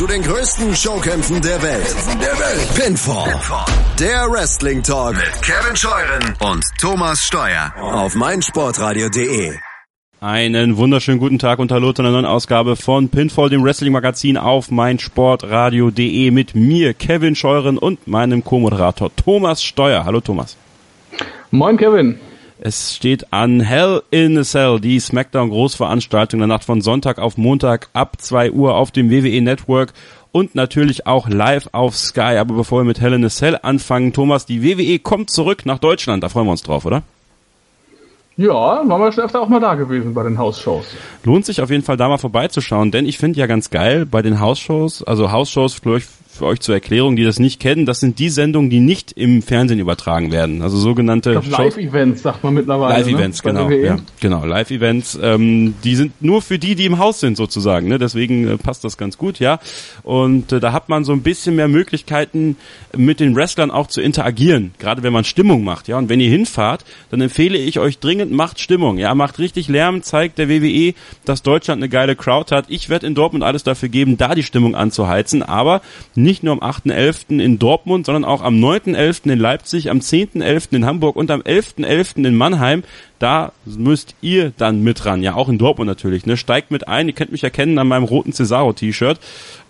[0.00, 1.94] zu den größten Showkämpfen der Welt.
[2.22, 2.74] Der Welt.
[2.74, 3.30] Pinfall.
[3.32, 3.66] Pinfall.
[3.98, 9.52] Der Wrestling Talk mit Kevin Scheuren und Thomas Steuer auf meinsportradio.de.
[10.22, 14.70] Einen wunderschönen guten Tag und hallo zu einer neuen Ausgabe von Pinfall, dem Wrestling-Magazin auf
[14.70, 20.06] meinsportradio.de mit mir, Kevin Scheuren und meinem Co-Moderator Thomas Steuer.
[20.06, 20.56] Hallo Thomas.
[21.50, 22.18] Moin Kevin.
[22.62, 27.38] Es steht an Hell in a Cell, die SmackDown Großveranstaltung der Nacht von Sonntag auf
[27.38, 29.94] Montag ab 2 Uhr auf dem WWE Network
[30.30, 32.36] und natürlich auch live auf Sky.
[32.36, 35.78] Aber bevor wir mit Hell in a Cell anfangen, Thomas, die WWE kommt zurück nach
[35.78, 36.22] Deutschland.
[36.22, 37.02] Da freuen wir uns drauf, oder?
[38.36, 40.84] Ja, waren wir schon öfter auch mal da gewesen bei den Hausshows.
[41.24, 44.20] Lohnt sich auf jeden Fall da mal vorbeizuschauen, denn ich finde ja ganz geil bei
[44.20, 45.74] den Hausshows, also Hausshows
[46.40, 49.42] für euch zur Erklärung, die das nicht kennen, das sind die Sendungen, die nicht im
[49.42, 50.62] Fernsehen übertragen werden.
[50.62, 52.98] Also sogenannte Live-Events, sagt man mittlerweile.
[52.98, 53.52] Live-Events, ne?
[53.52, 53.70] genau.
[53.70, 55.18] Ja, genau, Live-Events.
[55.22, 57.88] Ähm, die sind nur für die, die im Haus sind sozusagen.
[57.88, 57.98] Ne?
[57.98, 59.60] Deswegen äh, passt das ganz gut, ja.
[60.02, 62.56] Und äh, da hat man so ein bisschen mehr Möglichkeiten,
[62.96, 64.72] mit den Wrestlern auch zu interagieren.
[64.78, 65.98] Gerade wenn man Stimmung macht, ja.
[65.98, 68.96] Und wenn ihr hinfahrt, dann empfehle ich euch dringend, macht Stimmung.
[68.96, 70.94] Ja, macht richtig Lärm, zeigt der WWE,
[71.26, 72.64] dass Deutschland eine geile Crowd hat.
[72.68, 75.82] Ich werde in Dortmund alles dafür geben, da die Stimmung anzuheizen, aber
[76.14, 77.40] nicht nicht nur am 8.11.
[77.40, 79.32] in Dortmund, sondern auch am 9.11.
[79.32, 80.76] in Leipzig, am 10.11.
[80.76, 81.84] in Hamburg und am 11.11.
[81.84, 82.24] .11.
[82.24, 82.84] in Mannheim.
[83.18, 85.24] Da müsst ihr dann mit ran.
[85.24, 86.24] Ja, auch in Dortmund natürlich.
[86.26, 86.36] Ne?
[86.36, 87.08] Steigt mit ein.
[87.08, 89.18] Ihr könnt mich erkennen an meinem roten Cesaro-T-Shirt.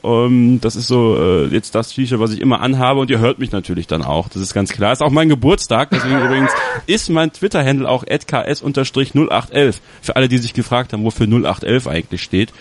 [0.04, 3.38] Ähm, das ist so äh, jetzt das T-Shirt, was ich immer anhabe und ihr hört
[3.38, 4.28] mich natürlich dann auch.
[4.28, 4.92] Das ist ganz klar.
[4.92, 6.50] Ist auch mein Geburtstag, deswegen übrigens
[6.86, 9.76] ist mein Twitter-Handle auch @ks_0811.
[10.02, 12.52] Für alle, die sich gefragt haben, wofür 0811 eigentlich steht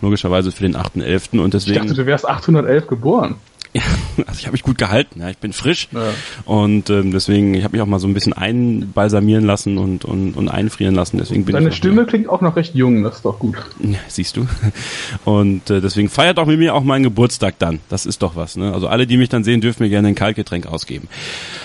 [0.00, 1.40] logischerweise für den 8.11.
[1.40, 1.76] und deswegen.
[1.76, 3.36] Ich dachte, du wärst 811 geboren.
[3.76, 3.82] Ja,
[4.26, 6.00] also ich habe mich gut gehalten, ja, ich bin frisch ja.
[6.46, 10.34] und ähm, deswegen, ich habe mich auch mal so ein bisschen einbalsamieren lassen und, und,
[10.34, 11.18] und einfrieren lassen.
[11.18, 12.04] Deswegen bin Deine ich Stimme mehr.
[12.06, 13.56] klingt auch noch recht jung, das ist doch gut.
[13.80, 14.46] Ja, siehst du.
[15.26, 17.80] Und äh, deswegen feiert auch mit mir auch meinen Geburtstag dann.
[17.90, 18.56] Das ist doch was.
[18.56, 18.72] Ne?
[18.72, 21.08] Also alle, die mich dann sehen, dürfen mir gerne ein Kaltgetränk ausgeben.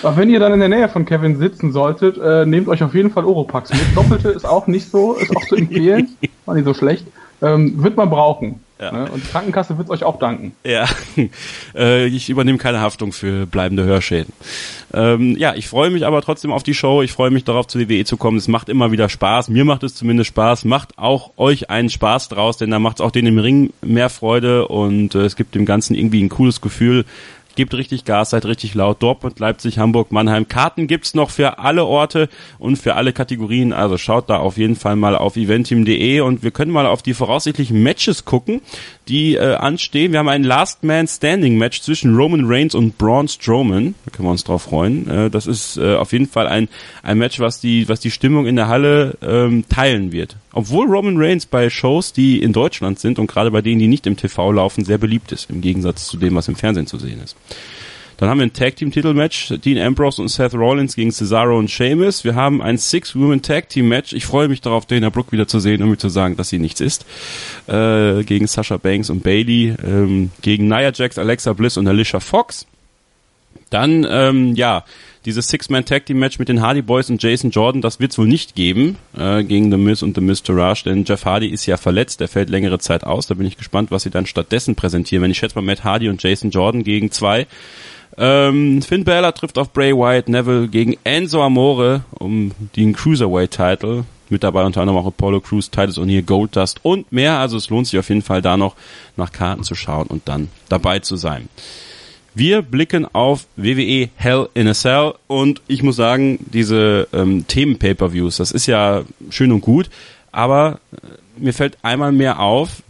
[0.02, 2.94] Aber wenn ihr dann in der Nähe von Kevin sitzen solltet, äh, nehmt euch auf
[2.94, 3.80] jeden Fall Oropax mit.
[3.94, 6.08] Doppelte ist auch nicht so, ist auch zu empfehlen.
[6.44, 7.06] War nicht so schlecht.
[7.42, 8.60] Ähm, wird man brauchen.
[8.80, 8.90] Ja.
[8.90, 9.10] Ne?
[9.12, 10.52] Und die Krankenkasse wird euch auch danken.
[10.64, 10.86] Ja,
[11.74, 14.32] äh, ich übernehme keine Haftung für bleibende Hörschäden.
[14.92, 17.02] Ähm, ja, ich freue mich aber trotzdem auf die Show.
[17.02, 18.38] Ich freue mich darauf, zur WWE zu kommen.
[18.38, 19.48] Es macht immer wieder Spaß.
[19.48, 20.64] Mir macht es zumindest Spaß.
[20.64, 24.08] Macht auch euch einen Spaß draus, denn da macht es auch den im Ring mehr
[24.08, 27.04] Freude und äh, es gibt dem Ganzen irgendwie ein cooles Gefühl.
[27.54, 29.02] Gebt richtig Gas, seid richtig laut.
[29.02, 30.48] Dortmund, Leipzig, Hamburg, Mannheim.
[30.48, 33.72] Karten gibt's noch für alle Orte und für alle Kategorien.
[33.72, 37.14] Also schaut da auf jeden Fall mal auf eventim.de und wir können mal auf die
[37.14, 38.62] voraussichtlichen Matches gucken,
[39.08, 40.12] die äh, anstehen.
[40.12, 43.94] Wir haben ein Last Man Standing Match zwischen Roman Reigns und Braun Strowman.
[44.04, 45.08] Da können wir uns drauf freuen.
[45.08, 46.68] Äh, das ist äh, auf jeden Fall ein,
[47.02, 50.36] ein Match, was die, was die Stimmung in der Halle ähm, teilen wird.
[50.52, 54.06] Obwohl Roman Reigns bei Shows, die in Deutschland sind und gerade bei denen, die nicht
[54.06, 57.20] im TV laufen, sehr beliebt ist, im Gegensatz zu dem, was im Fernsehen zu sehen
[57.22, 57.36] ist.
[58.16, 61.70] Dann haben wir ein Tag Team Titelmatch, Dean Ambrose und Seth Rollins gegen Cesaro und
[61.70, 62.24] Sheamus.
[62.24, 64.12] Wir haben ein Six Women Tag Team Match.
[64.12, 66.58] Ich freue mich darauf, Dana Brooke wieder zu sehen, um mir zu sagen, dass sie
[66.58, 67.04] nichts ist.
[67.66, 72.66] Äh, gegen Sasha Banks und Bailey, ähm, gegen Nia Jax, Alexa Bliss und Alicia Fox.
[73.70, 74.84] Dann, ähm, ja,
[75.24, 78.96] dieses Six-Man-Tag-Team-Match mit den Hardy Boys und Jason Jordan, das wird es wohl nicht geben
[79.16, 82.28] äh, gegen The Miz und The Miz Taraj, denn Jeff Hardy ist ja verletzt, der
[82.28, 83.28] fällt längere Zeit aus.
[83.28, 85.22] Da bin ich gespannt, was sie dann stattdessen präsentieren.
[85.22, 87.46] Wenn ich schätze mal Matt Hardy und Jason Jordan gegen zwei.
[88.18, 94.04] Ähm, Finn Balor trifft auf Bray Wyatt, Neville gegen Enzo Amore um den Cruiserweight-Title.
[94.28, 97.38] Mit dabei unter anderem auch Apollo Crews, Titus O'Neill, Goldust und mehr.
[97.38, 98.76] Also es lohnt sich auf jeden Fall da noch
[99.16, 101.48] nach Karten zu schauen und dann dabei zu sein.
[102.34, 108.38] Wir blicken auf WWE Hell in a Cell und ich muss sagen, diese ähm, Themen-Pay-Per-Views,
[108.38, 109.90] das ist ja schön und gut,
[110.30, 110.96] aber äh,
[111.36, 112.82] mir fällt einmal mehr auf,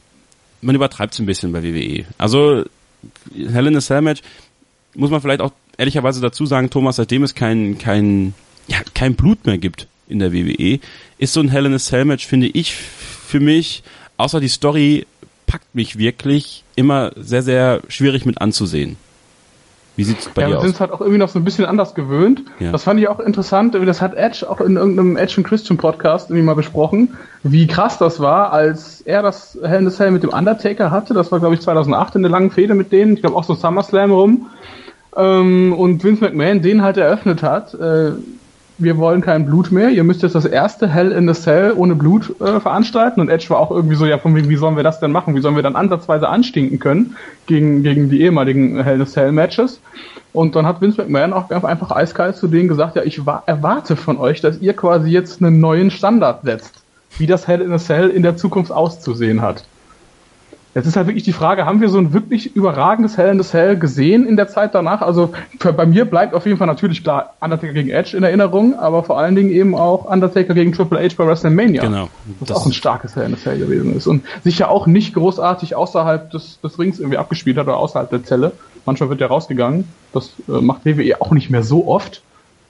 [0.61, 2.05] man übertreibt es ein bisschen bei WWE.
[2.19, 2.65] Also
[3.35, 4.23] Hell in a Cell Match
[4.95, 8.35] muss man vielleicht auch ehrlicherweise dazu sagen, Thomas, seitdem es kein, kein,
[8.69, 10.81] ja, kein Blut mehr gibt in der WWE,
[11.19, 13.83] ist so ein Hell in a Cell Match, finde ich, für mich,
[14.17, 15.07] außer die Story
[15.47, 18.97] packt mich wirklich immer sehr, sehr schwierig mit anzusehen.
[19.97, 20.63] Wie sieht's bei ja, dir aus?
[20.63, 22.45] Wir sind es halt auch irgendwie noch so ein bisschen anders gewöhnt.
[22.61, 22.73] Ja.
[22.73, 23.75] Das fand ich auch interessant.
[23.75, 27.99] Das hat Edge auch in irgendeinem Edge and Christian Podcast irgendwie mal besprochen, wie krass
[27.99, 31.13] das war, als er das Hell in the Cell mit dem Undertaker hatte.
[31.13, 33.15] Das war, glaube ich, 2008 in der langen Fehde mit denen.
[33.15, 34.47] Ich glaube auch so SummerSlam rum.
[35.17, 37.75] Ähm, und Vince McMahon den halt eröffnet hat.
[37.75, 38.13] Äh,
[38.79, 41.95] wir wollen kein Blut mehr, ihr müsst jetzt das erste Hell in the Cell ohne
[41.95, 43.21] Blut äh, veranstalten.
[43.21, 45.35] Und Edge war auch irgendwie so, ja, von wegen, wie sollen wir das denn machen?
[45.35, 47.17] Wie sollen wir dann ansatzweise anstinken können
[47.47, 49.81] gegen, gegen die ehemaligen Hell in the Cell Matches?
[50.33, 54.17] Und dann hat Vince McMahon auch einfach eiskalt zu denen gesagt, ja, ich erwarte von
[54.17, 56.83] euch, dass ihr quasi jetzt einen neuen Standard setzt,
[57.19, 59.65] wie das Hell in a Cell in der Zukunft auszusehen hat.
[60.75, 63.47] Jetzt ist halt wirklich die Frage, haben wir so ein wirklich überragendes Hell in the
[63.47, 65.03] Cell gesehen in der Zeit danach?
[65.03, 68.79] Also für, bei mir bleibt auf jeden Fall natürlich klar Undertaker gegen Edge in Erinnerung,
[68.79, 71.83] aber vor allen Dingen eben auch Undertaker gegen Triple H bei WrestleMania.
[71.83, 72.09] Genau.
[72.41, 75.13] Was das auch ein starkes Hell in the Cell gewesen ist und sicher auch nicht
[75.13, 78.53] großartig außerhalb des, des Rings irgendwie abgespielt hat oder außerhalb der Zelle.
[78.87, 79.87] Manchmal wird er rausgegangen.
[80.15, 82.23] Das äh, macht WWE auch nicht mehr so oft.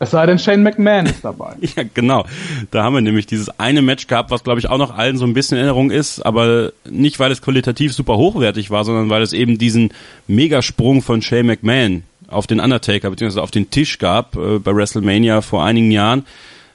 [0.02, 1.54] Es sei denn, Shane McMahon ist dabei.
[1.76, 2.26] ja, genau.
[2.72, 5.24] Da haben wir nämlich dieses eine Match gehabt, was glaube ich auch noch allen so
[5.24, 9.22] ein bisschen in Erinnerung ist, aber nicht, weil es qualitativ super hochwertig war, sondern weil
[9.22, 9.92] es eben diesen
[10.26, 15.40] Megasprung von Shane McMahon auf den Undertaker beziehungsweise auf den Tisch gab äh, bei WrestleMania
[15.40, 16.26] vor einigen Jahren.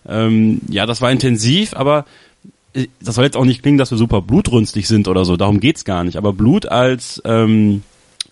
[0.07, 2.06] Ähm, ja, das war intensiv, aber
[2.73, 5.35] äh, das soll jetzt auch nicht klingen, dass wir super blutrünstig sind oder so.
[5.35, 6.15] Darum geht's gar nicht.
[6.15, 7.83] Aber Blut als ähm,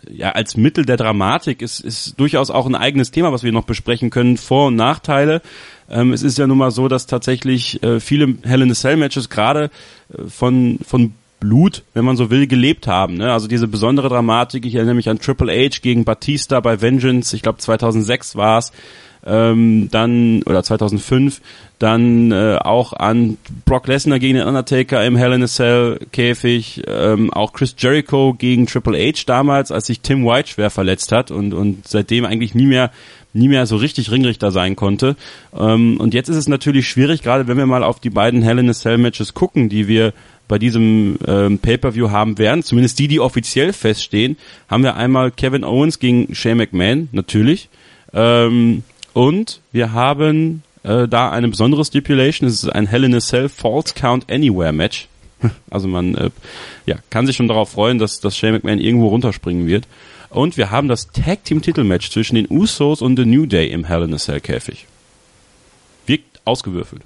[0.09, 3.65] ja, als Mittel der Dramatik ist, ist durchaus auch ein eigenes Thema, was wir noch
[3.65, 4.37] besprechen können.
[4.37, 5.41] Vor- und Nachteile.
[5.89, 8.97] Ähm, es ist ja nun mal so, dass tatsächlich äh, viele Hell in a Cell
[8.97, 9.69] Matches gerade
[10.09, 13.15] äh, von, von Blut, wenn man so will, gelebt haben.
[13.15, 13.31] Ne?
[13.31, 17.41] Also diese besondere Dramatik, ich erinnere mich an Triple H gegen Batista bei Vengeance, ich
[17.41, 18.71] glaube 2006 war es,
[19.25, 21.41] ähm, dann oder 2005
[21.79, 26.83] dann äh, auch an Brock Lesnar gegen den Undertaker im Hell in a Cell Käfig,
[26.87, 31.31] ähm, auch Chris Jericho gegen Triple H damals, als sich Tim White schwer verletzt hat
[31.31, 32.91] und und seitdem eigentlich nie mehr
[33.33, 35.15] nie mehr so richtig Ringrichter sein konnte.
[35.57, 38.59] Ähm, und jetzt ist es natürlich schwierig, gerade wenn wir mal auf die beiden Hell
[38.59, 40.13] in a Cell Matches gucken, die wir
[40.47, 44.37] bei diesem ähm, Pay-per-View haben werden, zumindest die, die offiziell feststehen,
[44.69, 47.69] haben wir einmal Kevin Owens gegen Shane McMahon, natürlich.
[48.13, 48.83] Ähm,
[49.15, 52.49] und wir haben äh, da eine besondere Stipulation.
[52.49, 55.07] Es ist ein Hell in a Cell False Count Anywhere Match.
[55.69, 56.31] Also man äh,
[56.85, 59.87] ja, kann sich schon darauf freuen, dass, dass Shane McMahon irgendwo runterspringen wird.
[60.29, 63.85] Und wir haben das Tag Team Titelmatch zwischen den Usos und The New Day im
[63.85, 64.85] Hell in a Cell Käfig.
[66.07, 67.03] Wirkt ausgewürfelt.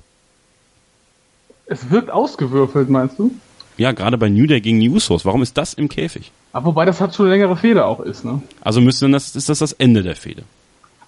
[1.68, 3.36] Es wirkt ausgewürfelt, meinst du?
[3.78, 5.26] Ja, gerade bei New Day gegen die Usos.
[5.26, 6.32] Warum ist das im Käfig?
[6.54, 8.42] Aber wobei das halt schon eine längere Fehde auch ist, ne?
[8.62, 10.42] Also müsste dann das, ist das das Ende der Fehde.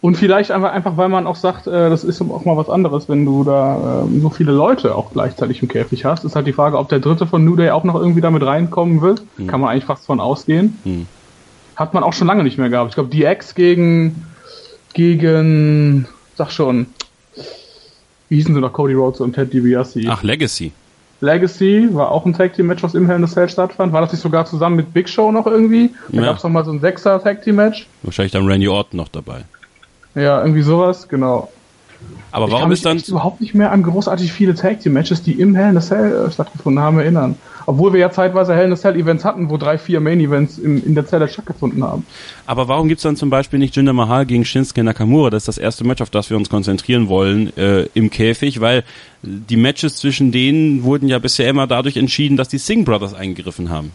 [0.02, 3.08] Und vielleicht einfach, einfach weil man auch sagt, äh, das ist auch mal was anderes,
[3.08, 6.26] wenn du da äh, so viele Leute auch gleichzeitig im Käfig hast.
[6.26, 9.02] Ist halt die Frage, ob der dritte von New Day auch noch irgendwie damit reinkommen
[9.02, 9.22] wird.
[9.38, 9.46] Hm.
[9.46, 10.80] Kann man eigentlich fast von ausgehen.
[10.84, 11.06] Hm.
[11.76, 12.90] Hat man auch schon lange nicht mehr gehabt.
[12.90, 14.26] Ich glaube, DX gegen,
[14.94, 16.88] gegen, sag schon,
[18.30, 20.02] wie hießen sie noch, Cody Rhodes und Ted DiBiase?
[20.08, 20.72] Ach, Legacy.
[21.20, 23.94] Legacy war auch ein Tag Team Match, was im Hell in the Cell stattfand.
[23.94, 25.92] War das nicht sogar zusammen mit Big Show noch irgendwie?
[26.10, 26.28] Da ja.
[26.28, 27.86] gab es noch mal so ein Sechser Tag Team Match.
[28.02, 29.44] Wahrscheinlich dann Randy Orton noch dabei.
[30.16, 31.50] Ja, irgendwie sowas, genau.
[32.32, 35.34] Aber ich warum ist dann überhaupt nicht mehr an großartig viele Tag Team Matches, die
[35.34, 37.36] im Hell in a Cell äh, stattgefunden haben, erinnern?
[37.66, 40.58] Obwohl wir ja zeitweise Hell in a Cell Events hatten, wo drei, vier Main Events
[40.58, 42.06] in, in der Zelle stattgefunden haben.
[42.46, 45.30] Aber warum gibt's dann zum Beispiel nicht Jinder Mahal gegen Shinsuke Nakamura?
[45.30, 48.84] Das ist das erste Match, auf das wir uns konzentrieren wollen äh, im Käfig, weil
[49.22, 53.70] die Matches zwischen denen wurden ja bisher immer dadurch entschieden, dass die Singh Brothers eingegriffen
[53.70, 53.92] haben.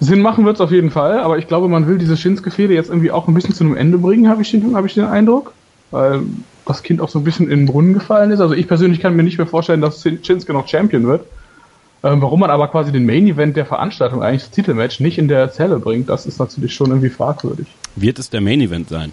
[0.00, 2.90] Sinn machen wird es auf jeden Fall, aber ich glaube, man will diese Shinsuke-Fehde jetzt
[2.90, 5.52] irgendwie auch ein bisschen zu einem Ende bringen, habe ich, den, hab ich den Eindruck.
[5.90, 6.22] Weil
[6.66, 8.40] das Kind auch so ein bisschen in den Brunnen gefallen ist.
[8.40, 11.26] Also ich persönlich kann mir nicht mehr vorstellen, dass Shinsuke noch Champion wird.
[12.02, 15.50] Ähm, warum man aber quasi den Main-Event der Veranstaltung, eigentlich das Titelmatch, nicht in der
[15.52, 17.66] Zelle bringt, das ist natürlich schon irgendwie fragwürdig.
[17.96, 19.12] Wird es der Main-Event sein?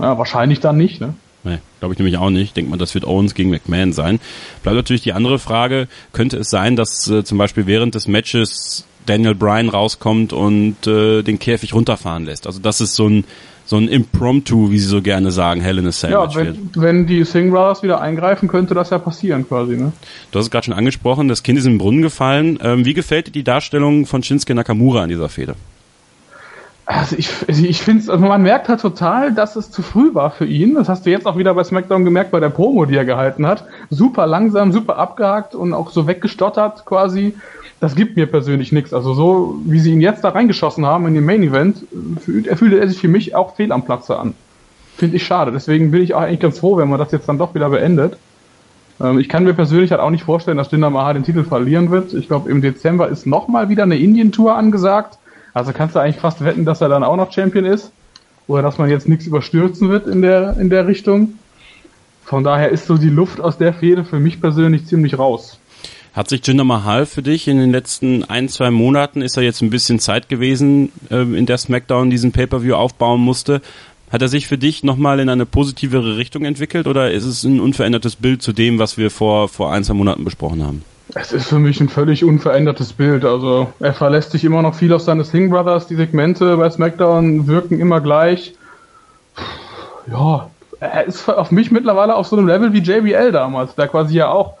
[0.00, 1.14] Ja, wahrscheinlich dann nicht, ne?
[1.44, 2.56] Nee, glaube ich nämlich auch nicht.
[2.56, 4.18] Denkt man, das wird Owens gegen McMahon sein.
[4.62, 8.86] Bleibt natürlich die andere Frage, könnte es sein, dass äh, zum Beispiel während des Matches
[9.06, 12.46] Daniel Bryan rauskommt und äh, den Käfig runterfahren lässt.
[12.46, 13.24] Also das ist so ein
[13.66, 16.56] so ein Impromptu, wie sie so gerne sagen, Hell in a Cell ja, wenn, wird.
[16.74, 19.92] wenn die Singh Brothers wieder eingreifen, könnte das ja passieren quasi, ne?
[20.30, 22.58] Du hast es gerade schon angesprochen, das Kind ist in den Brunnen gefallen.
[22.62, 25.54] Ähm, wie gefällt dir die Darstellung von Shinsuke Nakamura an dieser Fehde?
[26.86, 30.30] Also ich, also ich finde also man merkt halt total, dass es zu früh war
[30.30, 30.74] für ihn.
[30.74, 33.46] Das hast du jetzt auch wieder bei SmackDown gemerkt, bei der Promo, die er gehalten
[33.46, 33.64] hat.
[33.88, 37.34] Super langsam, super abgehakt und auch so weggestottert quasi
[37.84, 38.94] das gibt mir persönlich nichts.
[38.94, 41.84] Also so, wie sie ihn jetzt da reingeschossen haben in den Main Event,
[42.18, 44.32] fühlt, er fühlte er sich für mich auch fehl am Platze an.
[44.96, 45.52] Finde ich schade.
[45.52, 48.16] Deswegen bin ich auch eigentlich ganz froh, wenn man das jetzt dann doch wieder beendet.
[49.02, 51.90] Ähm, ich kann mir persönlich halt auch nicht vorstellen, dass Jinder Mahal den Titel verlieren
[51.90, 52.14] wird.
[52.14, 55.18] Ich glaube, im Dezember ist nochmal wieder eine Indien-Tour angesagt.
[55.52, 57.92] Also kannst du eigentlich fast wetten, dass er dann auch noch Champion ist.
[58.46, 61.34] Oder dass man jetzt nichts überstürzen wird in der, in der Richtung.
[62.24, 65.58] Von daher ist so die Luft aus der Fehde für mich persönlich ziemlich raus.
[66.14, 69.62] Hat sich Jinder Mahal für dich in den letzten ein, zwei Monaten, ist er jetzt
[69.62, 73.60] ein bisschen Zeit gewesen, äh, in der SmackDown diesen Pay-Per-View aufbauen musste,
[74.12, 77.58] hat er sich für dich nochmal in eine positivere Richtung entwickelt oder ist es ein
[77.58, 80.84] unverändertes Bild zu dem, was wir vor, vor ein, zwei Monaten besprochen haben?
[81.16, 83.24] Es ist für mich ein völlig unverändertes Bild.
[83.24, 85.88] Also er verlässt sich immer noch viel auf seine Singh Brothers.
[85.88, 88.54] Die Segmente bei SmackDown wirken immer gleich.
[90.08, 94.14] Ja, er ist auf mich mittlerweile auf so einem Level wie JBL damals, der quasi
[94.14, 94.54] ja auch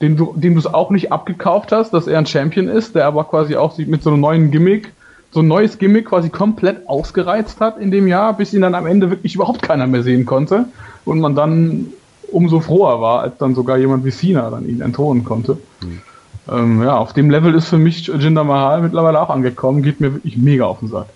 [0.00, 3.06] den du, dem du es auch nicht abgekauft hast, dass er ein Champion ist, der
[3.06, 4.92] aber quasi auch mit so einem neuen Gimmick,
[5.30, 8.86] so ein neues Gimmick quasi komplett ausgereizt hat in dem Jahr, bis ihn dann am
[8.86, 10.66] Ende wirklich überhaupt keiner mehr sehen konnte
[11.04, 11.86] und man dann
[12.30, 15.58] umso froher war, als dann sogar jemand wie Cena dann ihn entthronen konnte.
[15.80, 16.00] Mhm.
[16.48, 20.14] Ähm, ja, auf dem Level ist für mich Jinder Mahal mittlerweile auch angekommen, geht mir
[20.14, 21.06] wirklich mega auf den Sack.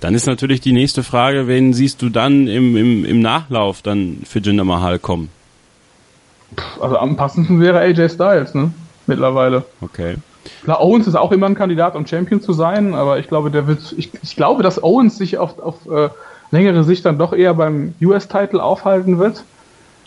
[0.00, 4.18] Dann ist natürlich die nächste Frage, wen siehst du dann im, im, im Nachlauf dann
[4.24, 5.30] für Jinder Mahal kommen?
[6.80, 8.72] Also am passendsten wäre AJ Styles, ne?
[9.06, 9.64] Mittlerweile.
[9.80, 10.16] Okay.
[10.62, 13.66] Klar, Owens ist auch immer ein Kandidat, um Champion zu sein, aber ich glaube, der
[13.66, 16.08] wird, ich, ich glaube, dass Owens sich auf, auf äh,
[16.50, 19.44] längere Sicht dann doch eher beim US-Title aufhalten wird.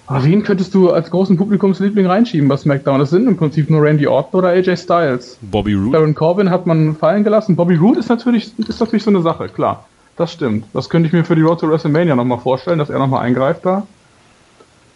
[0.08, 3.00] Aber wen könntest du als großen Publikumsliebling reinschieben bei SmackDown?
[3.00, 5.38] Das sind im Prinzip nur Randy Orton oder AJ Styles.
[5.41, 5.91] Bobby Roode.
[5.91, 7.56] Baron Corbin hat man fallen gelassen.
[7.56, 9.86] Bobby Roode ist natürlich, ist natürlich so eine Sache, klar.
[10.18, 10.65] Das stimmt.
[10.74, 13.65] Das könnte ich mir für die Road to WrestleMania nochmal vorstellen, dass er nochmal eingreift
[13.65, 13.84] da.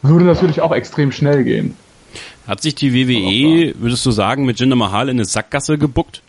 [0.04, 1.76] Würde natürlich auch extrem schnell gehen.
[2.48, 6.22] Hat sich die WWE, würdest du sagen, mit Jinder Mahal in eine Sackgasse gebuckt?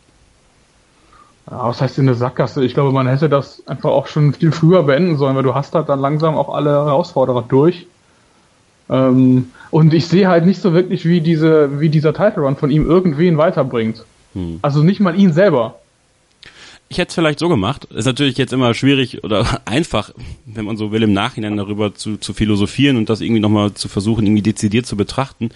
[1.50, 2.64] Ja, was heißt in eine Sackgasse?
[2.64, 5.74] Ich glaube, man hätte das einfach auch schon viel früher beenden sollen, weil du hast
[5.74, 7.86] halt dann langsam auch alle Herausforderer durch.
[8.88, 12.70] Ähm, und ich sehe halt nicht so wirklich, wie diese, wie dieser Title Run von
[12.70, 14.04] ihm irgendwen weiterbringt.
[14.34, 14.60] Hm.
[14.62, 15.80] Also nicht mal ihn selber.
[16.94, 17.86] Ich hätte es vielleicht so gemacht.
[17.86, 20.12] Ist natürlich jetzt immer schwierig oder einfach,
[20.46, 23.88] wenn man so will, im Nachhinein darüber zu, zu philosophieren und das irgendwie nochmal zu
[23.88, 25.50] versuchen, irgendwie dezidiert zu betrachten.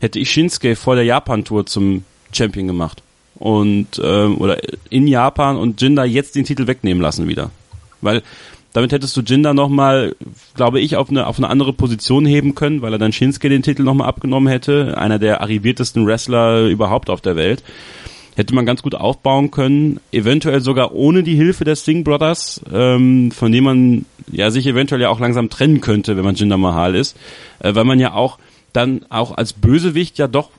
[0.00, 3.00] Hätte ich Shinsuke vor der Japan-Tour zum Champion gemacht.
[3.36, 4.58] Und, ähm, oder
[4.90, 7.52] in Japan und Jinder jetzt den Titel wegnehmen lassen wieder.
[8.00, 8.24] Weil
[8.72, 10.16] damit hättest du Jinder nochmal,
[10.56, 13.62] glaube ich, auf eine, auf eine andere Position heben können, weil er dann Shinsuke den
[13.62, 14.98] Titel nochmal abgenommen hätte.
[14.98, 17.62] Einer der arriviertesten Wrestler überhaupt auf der Welt
[18.34, 23.30] hätte man ganz gut aufbauen können, eventuell sogar ohne die Hilfe der Singh Brothers, ähm,
[23.30, 26.94] von dem man ja sich eventuell ja auch langsam trennen könnte, wenn man Jinder Mahal
[26.94, 27.16] ist,
[27.60, 28.38] äh, weil man ja auch
[28.72, 30.50] dann auch als Bösewicht ja doch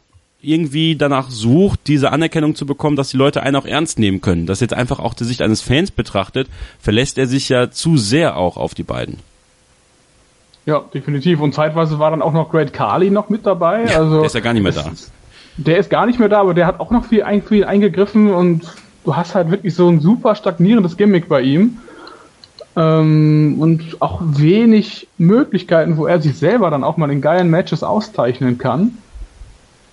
[0.44, 4.46] irgendwie danach sucht, diese Anerkennung zu bekommen, dass die Leute einen auch ernst nehmen können.
[4.46, 6.50] Das jetzt einfach auch die Sicht eines Fans betrachtet,
[6.80, 9.20] verlässt er sich ja zu sehr auch auf die beiden.
[10.65, 11.39] Ja, definitiv.
[11.39, 13.86] Und zeitweise war dann auch noch Great Carly noch mit dabei.
[13.86, 14.92] Ja, also der ist ja gar nicht mehr da.
[15.57, 18.74] Der ist gar nicht mehr da, aber der hat auch noch viel, viel eingegriffen und
[19.03, 21.77] du hast halt wirklich so ein super stagnierendes Gimmick bei ihm.
[22.75, 27.83] Ähm, und auch wenig Möglichkeiten, wo er sich selber dann auch mal in geilen Matches
[27.83, 28.98] auszeichnen kann.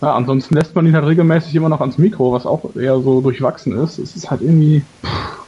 [0.01, 3.21] Ja, ansonsten lässt man ihn halt regelmäßig immer noch ans Mikro, was auch eher so
[3.21, 3.99] durchwachsen ist.
[3.99, 4.83] Es ist halt irgendwie.
[5.05, 5.41] Pff,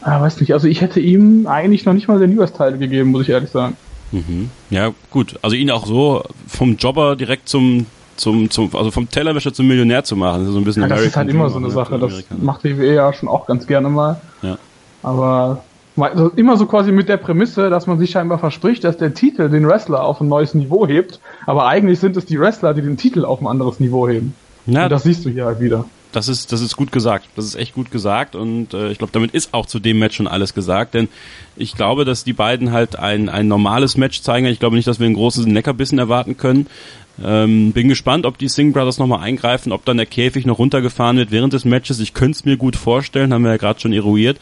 [0.00, 3.22] ah, weiß nicht, also ich hätte ihm eigentlich noch nicht mal den US-Teil gegeben, muss
[3.22, 3.76] ich ehrlich sagen.
[4.10, 4.48] Mhm.
[4.70, 5.38] Ja, gut.
[5.42, 7.84] Also ihn auch so vom Jobber direkt zum
[8.18, 10.40] zum, zum, also vom Tellerwäscher zum Millionär zu machen.
[10.40, 11.98] Das ist so ein bisschen ja, das ist halt immer so eine Sache.
[11.98, 14.20] Das macht die WWE ja schon auch ganz gerne mal.
[14.42, 14.58] Ja.
[15.02, 15.62] Aber
[15.96, 19.48] also immer so quasi mit der Prämisse, dass man sich scheinbar verspricht, dass der Titel
[19.48, 22.96] den Wrestler auf ein neues Niveau hebt, aber eigentlich sind es die Wrestler, die den
[22.96, 24.34] Titel auf ein anderes Niveau heben.
[24.66, 25.86] Ja, und das siehst du hier halt wieder.
[26.12, 27.28] Das ist, das ist gut gesagt.
[27.36, 30.16] Das ist echt gut gesagt und äh, ich glaube, damit ist auch zu dem Match
[30.16, 31.08] schon alles gesagt, denn
[31.56, 34.46] ich glaube, dass die beiden halt ein, ein normales Match zeigen.
[34.46, 36.66] Ich glaube nicht, dass wir ein großes Neckerbissen erwarten können.
[37.24, 41.16] Ähm, bin gespannt, ob die Singh Brothers nochmal eingreifen, ob dann der Käfig noch runtergefahren
[41.16, 42.00] wird während des Matches.
[42.00, 44.38] Ich könnte es mir gut vorstellen, haben wir ja gerade schon eruiert.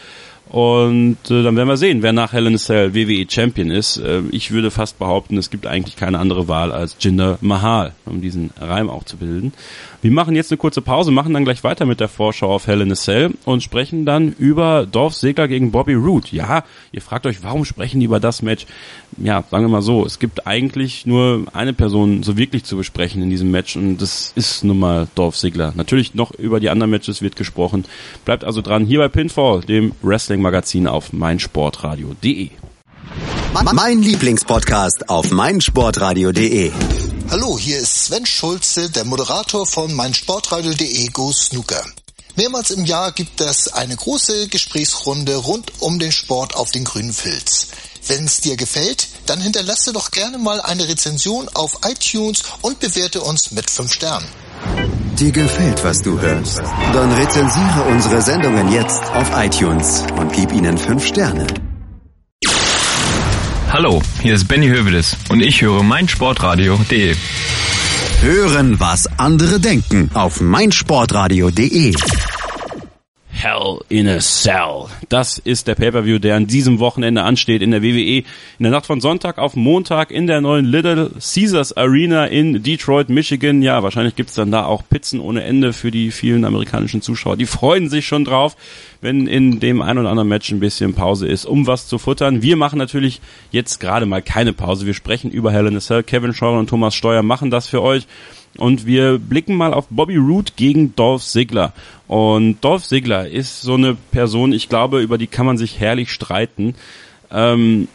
[0.48, 3.96] Und äh, dann werden wir sehen, wer nach a Cell WWE Champion ist.
[3.96, 8.20] Äh, ich würde fast behaupten, es gibt eigentlich keine andere Wahl als Jinder Mahal, um
[8.20, 9.52] diesen Reim auch zu bilden.
[10.06, 12.80] Wir machen jetzt eine kurze Pause, machen dann gleich weiter mit der Vorschau auf Hell
[12.80, 16.28] in a Cell und sprechen dann über Dorf Segler gegen Bobby Roode.
[16.30, 18.66] Ja, ihr fragt euch, warum sprechen die über das Match?
[19.16, 23.20] Ja, sagen wir mal so, es gibt eigentlich nur eine Person so wirklich zu besprechen
[23.20, 25.72] in diesem Match und das ist nun mal Dorf Segler.
[25.74, 27.84] Natürlich noch über die anderen Matches wird gesprochen.
[28.24, 32.50] Bleibt also dran hier bei Pinfall, dem Wrestling-Magazin auf meinsportradio.de.
[33.72, 36.72] Mein Lieblingspodcast auf meinsportradio.de.
[37.30, 41.84] Hallo, hier ist Sven Schulze, der Moderator von meinsportradio.de Go Snooker.
[42.36, 47.12] Mehrmals im Jahr gibt es eine große Gesprächsrunde rund um den Sport auf den grünen
[47.12, 47.68] Filz.
[48.06, 53.22] Wenn es dir gefällt, dann hinterlasse doch gerne mal eine Rezension auf iTunes und bewerte
[53.22, 54.28] uns mit 5 Sternen.
[55.18, 56.58] Dir gefällt, was du hörst?
[56.92, 61.46] Dann rezensiere unsere Sendungen jetzt auf iTunes und gib ihnen 5 Sterne.
[63.76, 67.14] Hallo, hier ist Benny Hövedes und ich höre meinsportradio.de.
[68.22, 71.94] Hören, was andere denken auf meinsportradio.de.
[73.46, 74.86] Hell in a Cell.
[75.08, 78.18] Das ist der Pay-Per-View, der an diesem Wochenende ansteht in der WWE.
[78.18, 78.24] In
[78.58, 83.62] der Nacht von Sonntag auf Montag in der neuen Little Caesars Arena in Detroit, Michigan.
[83.62, 87.36] Ja, wahrscheinlich gibt's dann da auch Pizzen ohne Ende für die vielen amerikanischen Zuschauer.
[87.36, 88.56] Die freuen sich schon drauf
[89.00, 92.42] wenn in dem ein oder anderen Match ein bisschen Pause ist, um was zu futtern.
[92.42, 94.86] Wir machen natürlich jetzt gerade mal keine Pause.
[94.86, 96.02] Wir sprechen über Hell in a Cell.
[96.02, 98.06] Kevin Scheuer und Thomas Steuer machen das für euch.
[98.58, 101.72] Und wir blicken mal auf Bobby Roode gegen Dolph Ziggler.
[102.08, 106.10] Und Dolph Ziggler ist so eine Person, ich glaube, über die kann man sich herrlich
[106.10, 106.74] streiten.
[107.30, 107.88] Ähm,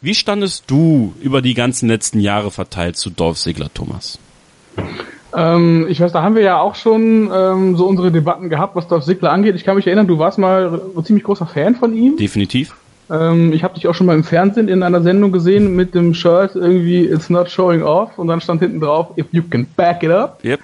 [0.00, 4.18] wie standest du über die ganzen letzten Jahre verteilt zu Dolph Ziggler, Thomas?
[5.36, 8.88] Ähm, ich weiß, da haben wir ja auch schon ähm, so unsere Debatten gehabt, was
[8.88, 9.56] Dolph Ziggler angeht.
[9.56, 12.16] Ich kann mich erinnern, du warst mal ein ziemlich großer Fan von ihm.
[12.16, 12.74] Definitiv.
[13.10, 16.14] Ähm, ich habe dich auch schon mal im Fernsehen in einer Sendung gesehen mit dem
[16.14, 20.02] Shirt irgendwie It's not showing off und dann stand hinten drauf If you can back
[20.02, 20.40] it up.
[20.44, 20.60] Yep.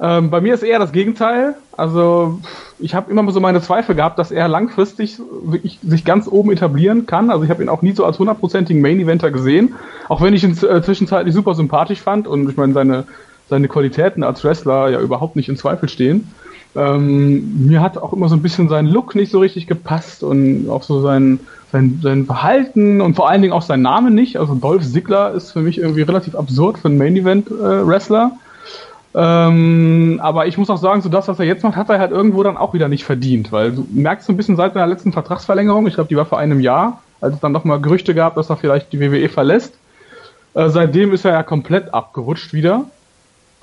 [0.00, 1.54] Ähm, bei mir ist eher das Gegenteil.
[1.76, 2.40] Also
[2.78, 7.06] ich habe immer so meine Zweifel gehabt, dass er langfristig wirklich sich ganz oben etablieren
[7.06, 7.30] kann.
[7.30, 9.74] Also ich habe ihn auch nie so als hundertprozentigen Main-Eventer gesehen,
[10.08, 13.04] auch wenn ich ihn äh, zwischenzeitlich super sympathisch fand und ich meine seine
[13.48, 16.28] seine Qualitäten als Wrestler ja überhaupt nicht in Zweifel stehen.
[16.74, 20.70] Ähm, mir hat auch immer so ein bisschen sein Look nicht so richtig gepasst und
[20.70, 21.38] auch so sein,
[21.72, 24.38] sein, sein Verhalten und vor allen Dingen auch sein Name nicht.
[24.38, 28.32] Also Dolph Ziggler ist für mich irgendwie relativ absurd für einen Main-Event-Wrestler.
[29.14, 31.98] Äh, ähm, aber ich muss auch sagen, so das, was er jetzt macht, hat er
[31.98, 34.86] halt irgendwo dann auch wieder nicht verdient, weil du merkst so ein bisschen seit seiner
[34.86, 38.36] letzten Vertragsverlängerung, ich glaube, die war vor einem Jahr, als es dann nochmal Gerüchte gab,
[38.36, 39.74] dass er vielleicht die WWE verlässt.
[40.54, 42.84] Äh, seitdem ist er ja komplett abgerutscht wieder.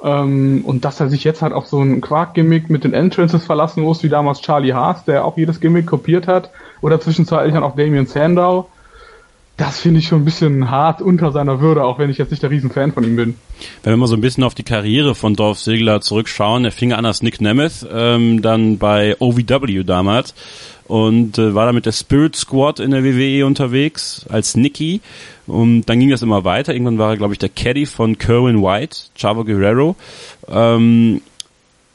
[0.03, 3.83] Ähm, und dass er sich jetzt halt auf so ein Quark-Gimmick mit den Entrances verlassen
[3.83, 6.51] muss, wie damals Charlie Haas, der auch jedes Gimmick kopiert hat,
[6.81, 8.69] oder zwischenzeitlich dann auch Damien Sandow,
[9.59, 12.41] das finde ich schon ein bisschen hart unter seiner Würde, auch wenn ich jetzt nicht
[12.41, 13.35] der Riesenfan von ihm bin.
[13.83, 16.93] Wenn wir mal so ein bisschen auf die Karriere von Dolph Ziggler zurückschauen, er fing
[16.93, 20.33] an als Nick Nemeth, ähm, dann bei OVW damals
[20.87, 25.01] und äh, war da mit der Spirit Squad in der WWE unterwegs als Nicky
[25.45, 26.73] und dann ging das immer weiter.
[26.73, 29.95] Irgendwann war er, glaube ich, der Caddy von Kerwin White, Chavo Guerrero.
[30.47, 31.21] Ähm,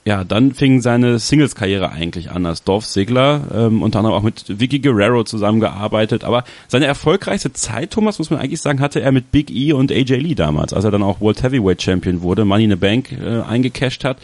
[0.04, 4.60] ja, dann fing seine Singles-Karriere eigentlich an als Dolph Ziggler, ähm, unter anderem auch mit
[4.60, 6.24] Vicky Guerrero zusammengearbeitet.
[6.24, 9.90] Aber seine erfolgreichste Zeit, Thomas, muss man eigentlich sagen, hatte er mit Big E und
[9.90, 13.12] AJ Lee damals, als er dann auch World Heavyweight Champion wurde, Money in the Bank
[13.12, 14.18] äh, eingecasht hat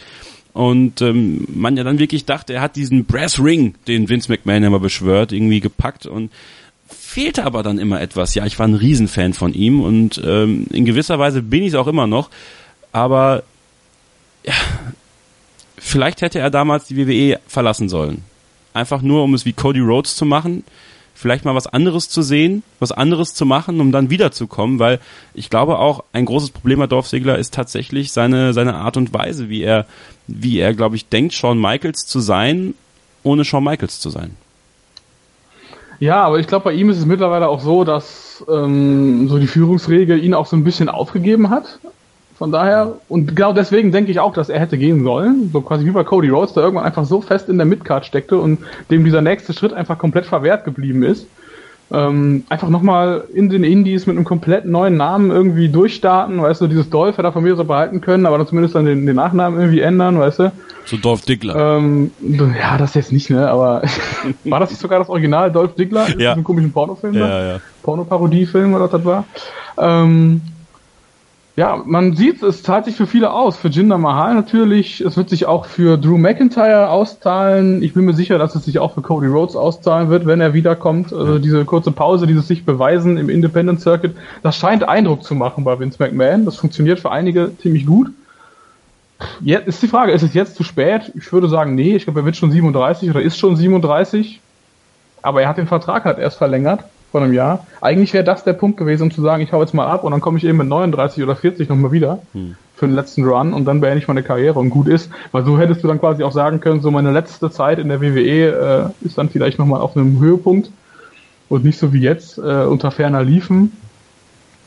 [0.53, 4.63] und ähm, man ja dann wirklich dachte, er hat diesen Brass Ring, den Vince McMahon
[4.63, 6.31] immer beschwört, irgendwie gepackt und
[6.87, 8.35] fehlte aber dann immer etwas.
[8.35, 11.75] Ja, ich war ein Riesenfan von ihm und ähm, in gewisser Weise bin ich es
[11.75, 12.29] auch immer noch,
[12.91, 13.43] aber
[14.43, 14.53] ja,
[15.81, 18.23] vielleicht hätte er damals die WWE verlassen sollen.
[18.73, 20.63] Einfach nur, um es wie Cody Rhodes zu machen,
[21.13, 24.99] vielleicht mal was anderes zu sehen, was anderes zu machen, um dann wiederzukommen, weil
[25.33, 29.13] ich glaube auch, ein großes Problem bei Dorf Segler ist tatsächlich seine, seine Art und
[29.13, 29.85] Weise, wie er,
[30.27, 32.75] wie er, glaube ich, denkt, Shawn Michaels zu sein,
[33.23, 34.37] ohne Shawn Michaels zu sein.
[35.99, 39.47] Ja, aber ich glaube, bei ihm ist es mittlerweile auch so, dass ähm, so die
[39.47, 41.79] Führungsregel ihn auch so ein bisschen aufgegeben hat.
[42.41, 45.51] Von daher, und genau deswegen denke ich auch, dass er hätte gehen sollen.
[45.53, 48.39] So quasi wie bei Cody Rhodes, der irgendwann einfach so fest in der Midcard steckte
[48.39, 48.57] und
[48.89, 51.27] dem dieser nächste Schritt einfach komplett verwehrt geblieben ist.
[51.91, 56.67] Ähm, einfach nochmal in den Indies mit einem komplett neuen Namen irgendwie durchstarten, weißt du,
[56.67, 59.17] dieses Dolph hätte er von mir so behalten können, aber dann zumindest dann den, den
[59.17, 60.51] Nachnamen irgendwie ändern, weißt du.
[60.85, 61.77] So Dolph Diggler.
[61.77, 62.09] Ähm,
[62.59, 63.83] ja, das jetzt nicht, ne, aber
[64.45, 66.07] war das nicht sogar das Original Dolph Diggler?
[66.17, 66.35] Ja.
[66.35, 67.45] Mit komischen Pornofilm ja, da?
[67.45, 67.59] ja.
[67.83, 69.25] Pornoparodiefilm oder was das war.
[69.77, 70.41] Ähm,
[71.57, 73.57] ja, man sieht, es zahlt sich für viele aus.
[73.57, 75.01] Für Jinder Mahal natürlich.
[75.01, 77.83] Es wird sich auch für Drew McIntyre auszahlen.
[77.83, 80.53] Ich bin mir sicher, dass es sich auch für Cody Rhodes auszahlen wird, wenn er
[80.53, 81.11] wiederkommt.
[81.11, 85.65] Also diese kurze Pause, dieses sich beweisen im Independent Circuit, das scheint Eindruck zu machen
[85.65, 86.45] bei Vince McMahon.
[86.45, 88.07] Das funktioniert für einige ziemlich gut.
[89.41, 91.11] Jetzt ist die Frage, ist es jetzt zu spät?
[91.15, 91.97] Ich würde sagen, nee.
[91.97, 94.39] Ich glaube, er wird schon 37 oder ist schon 37.
[95.21, 97.65] Aber er hat den Vertrag halt erst verlängert vor einem Jahr.
[97.81, 100.11] Eigentlich wäre das der Punkt gewesen, um zu sagen, ich hau jetzt mal ab und
[100.11, 102.55] dann komme ich eben mit 39 oder 40 nochmal wieder hm.
[102.75, 105.09] für den letzten Run und dann beende ich meine Karriere und gut ist.
[105.31, 108.01] Weil so hättest du dann quasi auch sagen können, so meine letzte Zeit in der
[108.01, 110.71] WWE äh, ist dann vielleicht nochmal auf einem Höhepunkt
[111.49, 113.73] und nicht so wie jetzt äh, unter ferner Liefen.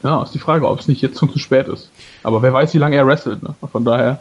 [0.03, 1.91] Ja, ist die Frage, ob es nicht jetzt schon zu spät ist.
[2.23, 3.43] Aber wer weiß, wie lange er wrestelt.
[3.43, 3.55] Ne?
[3.73, 4.21] Von daher.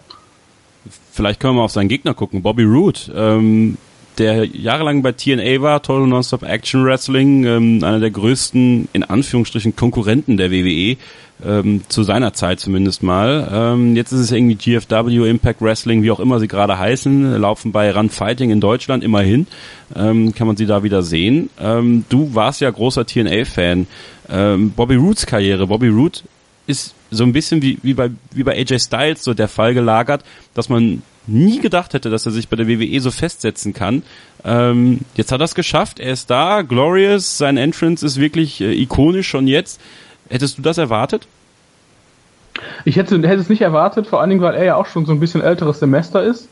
[1.12, 2.42] Vielleicht können wir mal auf seinen Gegner gucken.
[2.42, 3.00] Bobby Roode.
[3.14, 3.78] Ähm
[4.18, 9.76] der jahrelang bei TNA war, Total Nonstop Action Wrestling, ähm, einer der größten, in Anführungsstrichen,
[9.76, 10.98] Konkurrenten der WWE,
[11.46, 13.50] ähm, zu seiner Zeit zumindest mal.
[13.52, 17.72] Ähm, jetzt ist es irgendwie GFW, Impact Wrestling, wie auch immer sie gerade heißen, laufen
[17.72, 19.48] bei Run Fighting in Deutschland immerhin,
[19.96, 21.50] ähm, kann man sie da wieder sehen.
[21.60, 23.88] Ähm, du warst ja großer TNA-Fan.
[24.30, 26.24] Ähm, Bobby Roots Karriere, Bobby Root
[26.66, 30.24] ist so ein bisschen wie, wie, bei, wie bei AJ Styles so der Fall gelagert,
[30.54, 34.04] dass man nie gedacht hätte, dass er sich bei der WWE so festsetzen kann.
[34.44, 38.74] Ähm, jetzt hat er es geschafft, er ist da, glorious, sein Entrance ist wirklich äh,
[38.74, 39.80] ikonisch schon jetzt.
[40.30, 41.28] Hättest du das erwartet?
[42.86, 45.12] Ich hätte, hätte es nicht erwartet, vor allen Dingen, weil er ja auch schon so
[45.12, 46.50] ein bisschen älteres Semester ist.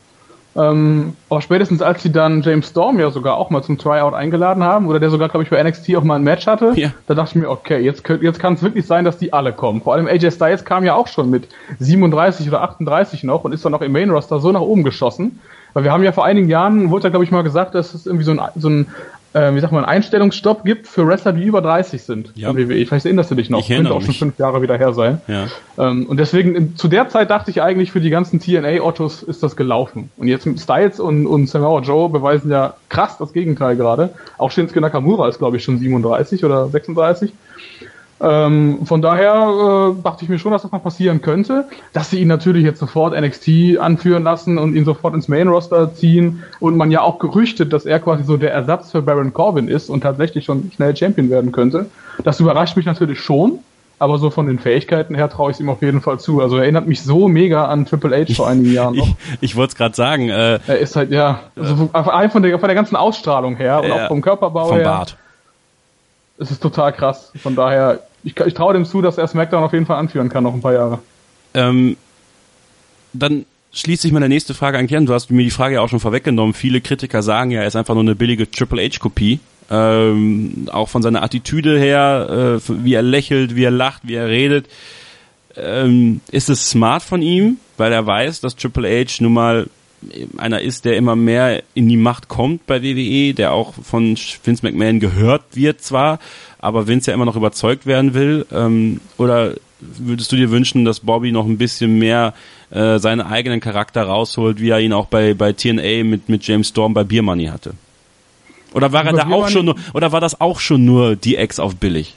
[0.54, 4.62] Ähm, aber spätestens als sie dann James Storm ja sogar auch mal zum Tryout eingeladen
[4.62, 6.92] haben, oder der sogar, glaube ich, bei NXT auch mal ein Match hatte, ja.
[7.06, 9.80] da dachte ich mir, okay, jetzt, jetzt kann es wirklich sein, dass die alle kommen.
[9.80, 13.64] Vor allem AJ Styles kam ja auch schon mit 37 oder 38 noch und ist
[13.64, 15.40] dann auch im Main Roster so nach oben geschossen.
[15.74, 18.04] Weil wir haben ja vor einigen Jahren, wurde ja, glaube ich, mal gesagt, dass es
[18.04, 18.86] irgendwie so ein, so ein
[19.34, 22.32] äh, wie sagt man, Einstellungsstopp gibt für Wrestler, die über 30 sind.
[22.34, 22.54] Ja.
[22.54, 22.74] WWE.
[22.74, 23.60] Ich weiß, erinnerst du dich noch?
[23.60, 25.20] Ich Könnte auch schon fünf Jahre wieder her sein.
[25.26, 25.46] Ja.
[25.78, 29.42] Ähm, und deswegen, in, zu der Zeit dachte ich eigentlich, für die ganzen TNA-Ottos ist
[29.42, 30.10] das gelaufen.
[30.16, 34.10] Und jetzt mit Styles und, und Samoa Joe beweisen ja krass das Gegenteil gerade.
[34.38, 37.32] Auch Shinsuke Nakamura ist, glaube ich, schon 37 oder 36.
[38.22, 42.20] Ähm, von daher äh, dachte ich mir schon, dass das noch passieren könnte, dass sie
[42.20, 46.76] ihn natürlich jetzt sofort NXT anführen lassen und ihn sofort ins Main Roster ziehen und
[46.76, 50.02] man ja auch gerüchtet, dass er quasi so der Ersatz für Baron Corbin ist und
[50.02, 51.86] tatsächlich schon schnell Champion werden könnte.
[52.22, 53.58] Das überrascht mich natürlich schon,
[53.98, 56.40] aber so von den Fähigkeiten her traue ich es ihm auf jeden Fall zu.
[56.40, 59.08] Also er erinnert mich so mega an Triple H vor einigen Jahren noch.
[59.40, 60.28] Ich, ich wollte es gerade sagen.
[60.28, 63.90] Äh, er ist halt, ja, also äh, von, der, von der ganzen Ausstrahlung her und
[63.90, 64.84] auch vom Körperbau vom her.
[64.84, 65.16] Bart.
[66.38, 67.32] Es ist total krass.
[67.40, 70.44] Von daher, ich, ich traue dem zu, dass er SmackDown auf jeden Fall anführen kann,
[70.44, 70.98] noch ein paar Jahre.
[71.54, 71.96] Ähm,
[73.12, 75.06] dann schließt sich meine nächste Frage an.
[75.06, 76.54] Du hast mir die Frage ja auch schon vorweggenommen.
[76.54, 79.40] Viele Kritiker sagen ja, er ist einfach nur eine billige Triple H-Kopie.
[79.70, 84.28] Ähm, auch von seiner Attitüde her, äh, wie er lächelt, wie er lacht, wie er
[84.28, 84.66] redet.
[85.56, 89.66] Ähm, ist es smart von ihm, weil er weiß, dass Triple H nun mal
[90.36, 94.66] einer ist, der immer mehr in die Macht kommt bei WWE, der auch von Vince
[94.66, 96.18] McMahon gehört wird zwar,
[96.62, 98.46] aber Vince ja immer noch überzeugt werden will?
[98.50, 102.32] Ähm, oder würdest du dir wünschen, dass Bobby noch ein bisschen mehr
[102.70, 106.68] äh, seinen eigenen Charakter rausholt, wie er ihn auch bei, bei TNA mit, mit James
[106.68, 107.74] Storm bei Beer Money hatte?
[108.72, 111.58] Oder war er da auch schon nur, oder war das auch schon nur die Ex
[111.58, 112.14] auf billig?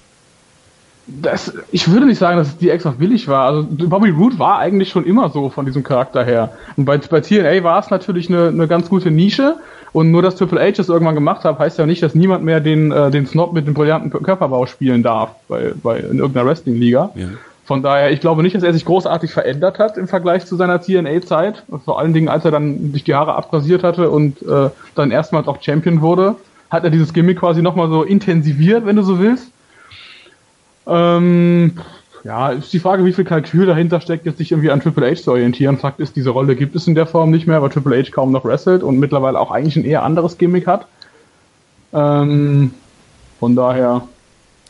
[1.07, 3.45] Das, ich würde nicht sagen, dass es die extra billig war.
[3.45, 6.53] Also Bobby Roode war eigentlich schon immer so von diesem Charakter her.
[6.77, 9.57] Und bei, bei TNA war es natürlich eine, eine ganz gute Nische.
[9.95, 12.59] Und nur, dass Triple H es irgendwann gemacht hat, heißt ja nicht, dass niemand mehr
[12.59, 17.11] den, äh, den Snob mit dem brillanten Körperbau spielen darf bei, bei, in irgendeiner Wrestling-Liga.
[17.15, 17.27] Ja.
[17.63, 20.81] Von daher, ich glaube nicht, dass er sich großartig verändert hat im Vergleich zu seiner
[20.81, 21.63] TNA-Zeit.
[21.85, 25.47] Vor allen Dingen, als er dann sich die Haare abrasiert hatte und äh, dann erstmals
[25.47, 26.35] auch Champion wurde,
[26.69, 29.49] hat er dieses Gimmick quasi nochmal so intensiviert, wenn du so willst.
[30.87, 31.79] Ähm,
[32.25, 35.21] ja, ist die Frage, wie viel Kalkül dahinter steckt, jetzt sich irgendwie an Triple H
[35.21, 35.77] zu orientieren.
[35.77, 38.31] Fakt ist, diese Rolle gibt es in der Form nicht mehr, weil Triple H kaum
[38.31, 40.87] noch wrestelt und mittlerweile auch eigentlich ein eher anderes Gimmick hat.
[41.93, 42.71] Ähm,
[43.39, 44.07] von daher,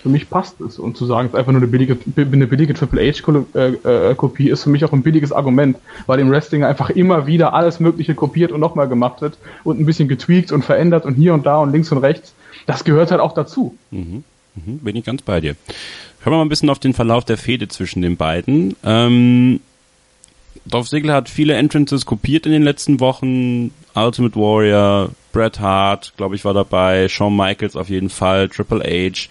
[0.01, 0.77] für mich passt es.
[0.79, 4.69] Und zu sagen, es ist einfach nur eine billige, eine billige Triple H-Kopie, ist für
[4.69, 8.59] mich auch ein billiges Argument, weil im Wrestling einfach immer wieder alles Mögliche kopiert und
[8.59, 11.89] nochmal gemacht wird und ein bisschen getweakt und verändert und hier und da und links
[11.89, 12.33] und rechts.
[12.65, 13.77] Das gehört halt auch dazu.
[13.91, 14.25] Mhm.
[14.55, 15.55] Mhm, bin ich ganz bei dir.
[16.25, 18.75] Hören wir mal ein bisschen auf den Verlauf der Fehde zwischen den beiden.
[18.83, 19.59] Ähm,
[20.65, 23.71] Dolph Ziggler hat viele Entrances kopiert in den letzten Wochen.
[23.93, 29.29] Ultimate Warrior, Bret Hart, glaube ich, war dabei, Shawn Michaels auf jeden Fall, Triple H.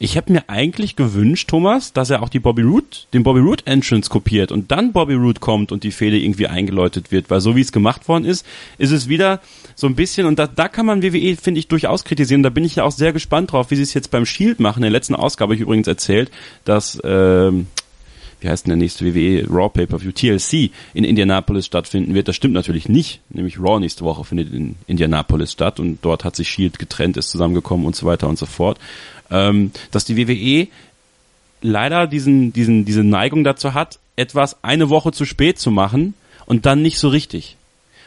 [0.00, 3.66] Ich hätte mir eigentlich gewünscht, Thomas, dass er auch die Bobby Root, den Bobby Root
[3.66, 7.56] Entrance kopiert und dann Bobby Root kommt und die Fehde irgendwie eingeläutet wird, weil so
[7.56, 8.46] wie es gemacht worden ist,
[8.78, 9.40] ist es wieder
[9.74, 12.44] so ein bisschen und da, da kann man WWE finde ich durchaus kritisieren.
[12.44, 14.78] Da bin ich ja auch sehr gespannt drauf, wie sie es jetzt beim Shield machen.
[14.78, 16.30] In der letzten Ausgabe habe ich übrigens erzählt,
[16.64, 17.66] dass ähm,
[18.40, 22.28] wie heißt denn der nächste WWE Raw Pay-Per-View TLC in Indianapolis stattfinden wird.
[22.28, 26.36] Das stimmt natürlich nicht, nämlich Raw nächste Woche findet in Indianapolis statt und dort hat
[26.36, 28.78] sich Shield getrennt, ist zusammengekommen und so weiter und so fort
[29.30, 30.68] ähm, dass die WWE
[31.60, 36.14] leider diesen, diesen, diese Neigung dazu hat, etwas eine Woche zu spät zu machen
[36.46, 37.56] und dann nicht so richtig.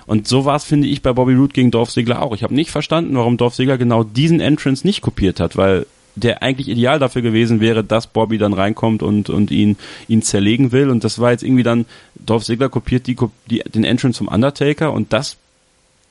[0.08, 2.34] Und so war es, finde ich, bei Bobby Roode gegen Dolph Ziggler auch.
[2.34, 6.44] Ich habe nicht verstanden, warum Dolph Ziggler genau diesen Entrance nicht kopiert hat, weil der
[6.44, 10.90] eigentlich ideal dafür gewesen wäre, dass Bobby dann reinkommt und, und ihn, ihn zerlegen will.
[10.90, 13.16] Und das war jetzt irgendwie dann, Dolph Ziggler kopiert die,
[13.50, 15.38] die, den Entrance vom Undertaker und das,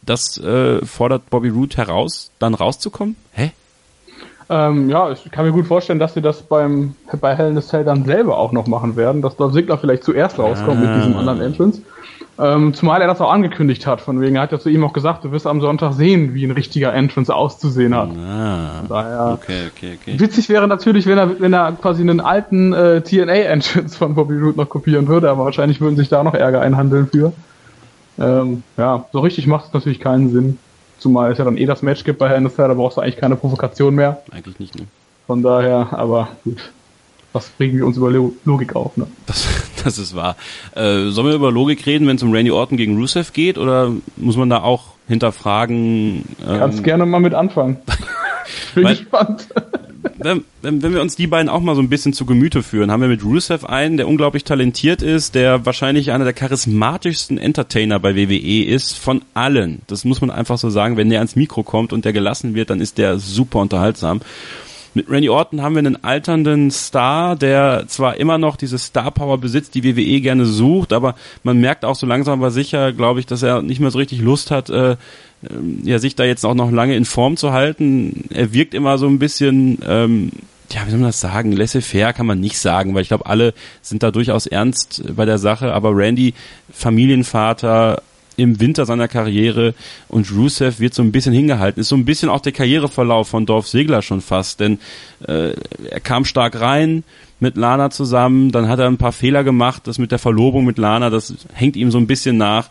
[0.03, 3.17] das äh, fordert Bobby Roode heraus, dann rauszukommen?
[3.33, 3.53] Hä?
[4.49, 7.67] Ähm, ja, ich kann mir gut vorstellen, dass sie das beim bei Hell in the
[7.67, 10.87] Cell dann selber auch noch machen werden, dass Dolph Ziggler vielleicht zuerst rauskommt ah.
[10.87, 11.83] mit diesem anderen Entrance.
[12.41, 14.95] Ähm, zumal er das auch angekündigt hat, von wegen, er hat ja zu ihm auch
[14.95, 18.09] gesagt, du wirst am Sonntag sehen, wie ein richtiger Entrance auszusehen hat.
[18.17, 20.19] Ah, Daher okay, okay, okay.
[20.19, 24.57] Witzig wäre natürlich, wenn er, wenn er quasi einen alten äh, TNA-Entrance von Bobby Roode
[24.57, 27.35] noch kopieren würde, aber wahrscheinlich würden sich da noch Ärger einhandeln für.
[28.19, 30.59] Ähm, ja, so richtig macht es natürlich keinen Sinn.
[30.99, 32.97] Zumal es ja dann eh das Match gibt bei Hell in the Cell, da brauchst
[32.97, 34.23] du eigentlich keine Provokation mehr.
[34.31, 34.87] Eigentlich nicht, ne?
[35.27, 36.71] Von daher, aber gut.
[37.33, 38.11] Was bringen wir uns über
[38.45, 39.07] Logik auf, ne?
[39.27, 39.47] Das,
[39.85, 40.37] das ist wahr.
[40.75, 43.57] Äh, sollen wir über Logik reden, wenn es um Randy Orton gegen Rusev geht?
[43.57, 46.25] Oder muss man da auch hinterfragen?
[46.47, 47.79] Ähm, Kannst gerne mal mit anfangen.
[48.75, 49.49] Bin weil, gespannt.
[50.19, 53.01] wenn, wenn wir uns die beiden auch mal so ein bisschen zu Gemüte führen, haben
[53.01, 58.17] wir mit Rusev einen, der unglaublich talentiert ist, der wahrscheinlich einer der charismatischsten Entertainer bei
[58.17, 59.83] WWE ist von allen.
[59.87, 60.97] Das muss man einfach so sagen.
[60.97, 64.21] Wenn der ans Mikro kommt und der gelassen wird, dann ist der super unterhaltsam.
[64.95, 69.39] Mit Randy Orton haben wir einen alternden Star, der zwar immer noch diese Star Power
[69.39, 73.27] besitzt, die WWE gerne sucht, aber man merkt auch so langsam aber sicher, glaube ich,
[73.27, 74.97] dass er nicht mehr so richtig Lust hat, äh,
[75.49, 78.25] ähm, ja, sich da jetzt auch noch lange in Form zu halten.
[78.31, 80.33] Er wirkt immer so ein bisschen, ähm,
[80.73, 81.53] ja, wie soll man das sagen?
[81.53, 85.39] Laissez-faire kann man nicht sagen, weil ich glaube, alle sind da durchaus ernst bei der
[85.39, 86.35] Sache, aber Randy,
[86.73, 88.03] Familienvater,
[88.41, 89.75] im Winter seiner Karriere
[90.09, 91.81] und Rusev wird so ein bisschen hingehalten.
[91.81, 94.79] Ist so ein bisschen auch der Karriereverlauf von Dorf Segler schon fast, denn
[95.27, 95.53] äh,
[95.89, 97.05] er kam stark rein
[97.39, 100.79] mit Lana zusammen, dann hat er ein paar Fehler gemacht, das mit der Verlobung mit
[100.79, 102.69] Lana, das hängt ihm so ein bisschen nach.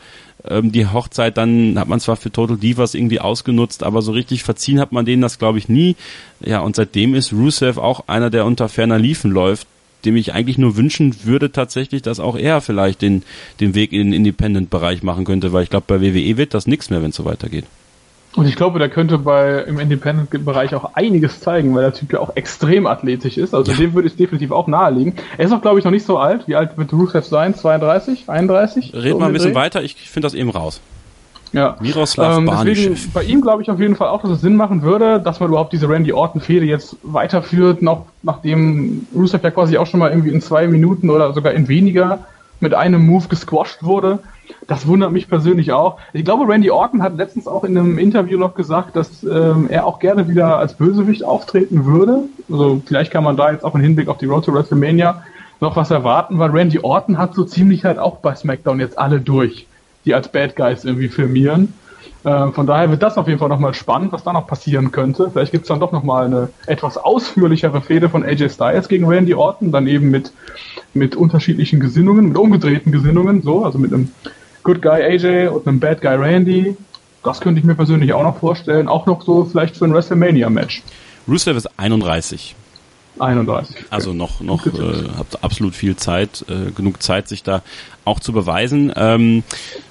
[0.48, 4.44] Ähm, die Hochzeit dann hat man zwar für Total Divas irgendwie ausgenutzt, aber so richtig
[4.44, 5.96] verziehen hat man denen das glaube ich nie.
[6.40, 9.68] Ja, und seitdem ist Rusev auch einer, der unter ferner Liefen läuft
[10.06, 13.24] dem ich eigentlich nur wünschen würde tatsächlich, dass auch er vielleicht den,
[13.60, 16.90] den Weg in den Independent-Bereich machen könnte, weil ich glaube, bei WWE wird das nichts
[16.90, 17.66] mehr, wenn es so weitergeht.
[18.36, 22.20] Und ich glaube, der könnte bei im Independent-Bereich auch einiges zeigen, weil der Typ ja
[22.20, 23.56] auch extrem athletisch ist.
[23.56, 23.78] Also ja.
[23.78, 25.16] dem würde ich definitiv auch nahelegen.
[25.38, 26.48] Er ist auch, glaube ich, noch nicht so alt.
[26.48, 27.56] Wie alt wird Rusev sein?
[27.56, 28.30] 32?
[28.30, 28.94] 31?
[28.94, 29.60] Red so mal ein bisschen Dreh?
[29.60, 30.80] weiter, ich finde das eben raus.
[31.52, 31.78] Ja.
[31.80, 34.82] Miroslav ähm, deswegen bei ihm glaube ich auf jeden Fall auch, dass es Sinn machen
[34.82, 39.88] würde, dass man überhaupt diese Randy Orton-Fehde jetzt weiterführt, noch nachdem Rusev ja quasi auch
[39.88, 42.20] schon mal irgendwie in zwei Minuten oder sogar in weniger
[42.60, 44.20] mit einem Move gesquasht wurde.
[44.68, 45.98] Das wundert mich persönlich auch.
[46.12, 49.86] Ich glaube, Randy Orton hat letztens auch in einem Interview noch gesagt, dass ähm, er
[49.86, 52.24] auch gerne wieder als Bösewicht auftreten würde.
[52.52, 55.24] Also vielleicht kann man da jetzt auch im Hinblick auf die Road to WrestleMania
[55.62, 59.20] noch was erwarten, weil Randy Orton hat so ziemlich halt auch bei SmackDown jetzt alle
[59.20, 59.68] durch
[60.06, 61.74] die als Bad Guys irgendwie filmieren.
[62.24, 65.30] Äh, von daher wird das auf jeden Fall nochmal spannend, was da noch passieren könnte.
[65.32, 69.34] Vielleicht gibt es dann doch nochmal eine etwas ausführlichere Fehde von AJ Styles gegen Randy
[69.34, 70.34] Orton, dann eben mit,
[70.94, 74.12] mit unterschiedlichen Gesinnungen, mit umgedrehten Gesinnungen, so, also mit einem
[74.64, 76.76] Good Guy AJ und einem Bad Guy Randy.
[77.24, 80.84] Das könnte ich mir persönlich auch noch vorstellen, auch noch so vielleicht für ein WrestleMania-Match.
[81.28, 82.56] Rusev ist 31.
[83.20, 83.76] 31.
[83.90, 84.72] Also noch, noch äh,
[85.18, 87.62] habt absolut viel Zeit, äh, genug Zeit, sich da
[88.10, 88.92] auch zu beweisen.
[88.96, 89.44] Ähm,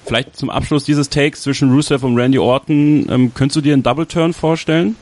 [0.05, 3.07] vielleicht zum Abschluss dieses Takes zwischen Rusev und Randy Orton.
[3.09, 4.95] Ähm, könntest du dir einen Double Turn vorstellen?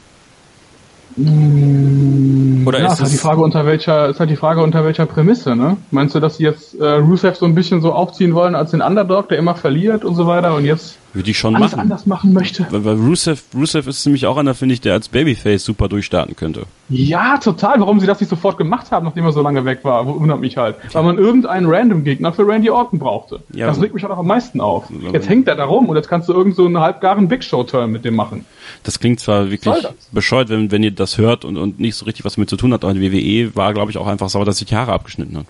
[1.18, 4.86] Mm, Oder ja, ist, ist halt die Frage unter welcher ist halt die Frage unter
[4.86, 5.78] welcher Prämisse, ne?
[5.90, 8.82] Meinst du, dass sie jetzt äh, Rusev so ein bisschen so aufziehen wollen als den
[8.82, 11.82] Underdog, der immer verliert und so weiter und jetzt würde ich schon alles machen.
[11.82, 12.68] anders machen möchte?
[12.70, 16.36] Weil, weil Rusev, Rusev ist nämlich auch einer, finde ich, der als Babyface super durchstarten
[16.36, 16.64] könnte.
[16.90, 17.80] Ja, total.
[17.80, 20.58] Warum sie das nicht sofort gemacht haben, nachdem er so lange weg war, wundert mich
[20.58, 20.76] halt.
[20.94, 23.42] Weil man irgendeinen random Gegner für Randy Orton brauchte.
[23.54, 24.86] Ja, das regt mich halt auch am meisten auf.
[25.12, 27.92] Jetzt hängt er da rum und jetzt kannst du irgend so einen halbgaren Big Show-Turn
[27.92, 28.46] mit dem machen.
[28.84, 29.76] Das klingt zwar wirklich
[30.12, 32.74] bescheuert, wenn, wenn ihr das hört und, und nicht so richtig was damit zu tun
[32.74, 35.38] hat, aber die WWE war, glaube ich, auch einfach sauer, dass sich die Haare abgeschnitten
[35.38, 35.46] hat.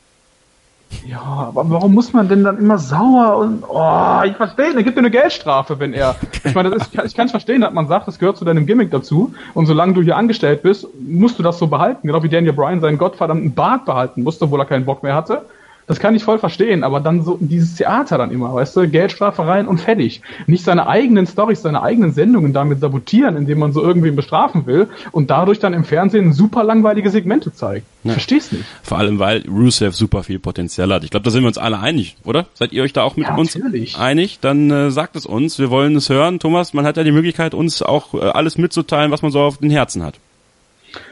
[1.06, 4.98] Ja, aber warum muss man denn dann immer sauer und oh, ich verstehe, er gibt
[4.98, 6.16] dir eine Geldstrafe, wenn er.
[6.44, 8.66] Ich meine, das ist, ich kann es verstehen, dass man sagt, das gehört zu deinem
[8.66, 9.34] Gimmick dazu.
[9.54, 12.08] Und solange du hier angestellt bist, musst du das so behalten.
[12.08, 15.46] Genau wie Daniel Bryan seinen gottverdammten Bart behalten musste, obwohl er keinen Bock mehr hatte.
[15.88, 19.48] Das kann ich voll verstehen, aber dann so dieses Theater dann immer, weißt du, Geldstrafe
[19.48, 20.22] rein und fertig.
[20.46, 24.90] Nicht seine eigenen Storys, seine eigenen Sendungen damit sabotieren, indem man so irgendwen bestrafen will
[25.14, 27.86] und dadurch dann im Fernsehen super langweilige Segmente zeigt.
[28.04, 28.12] Ja.
[28.12, 28.66] Versteh's nicht.
[28.84, 31.06] Vor allem, weil Rusev super viel Potenzial hat.
[31.06, 32.48] Ich glaube, da sind wir uns alle einig, oder?
[32.54, 33.98] Seid ihr euch da auch mit ja, uns natürlich.
[33.98, 34.40] einig?
[34.42, 35.58] Dann äh, sagt es uns.
[35.58, 36.40] Wir wollen es hören.
[36.40, 39.58] Thomas, man hat ja die Möglichkeit, uns auch äh, alles mitzuteilen, was man so auf
[39.58, 40.16] den Herzen hat.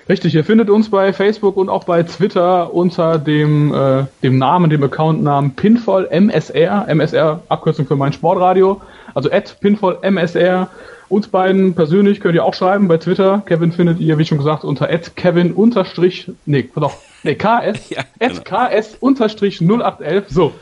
[0.08, 4.70] Richtig, ihr findet uns bei Facebook und auch bei Twitter unter dem, äh, dem Namen,
[4.70, 8.82] dem Accountnamen Pinfall MSR, MSR Abkürzung für mein Sportradio,
[9.14, 10.70] also at Pinfall MSR.
[11.08, 13.44] Uns beiden persönlich könnt ihr auch schreiben bei Twitter.
[13.46, 18.04] Kevin findet ihr, wie schon gesagt, unter at Kevin unterstrich, nee, doch, nee, KS, ja,
[18.20, 18.36] genau.
[18.36, 20.54] at KS unterstrich 0811, so.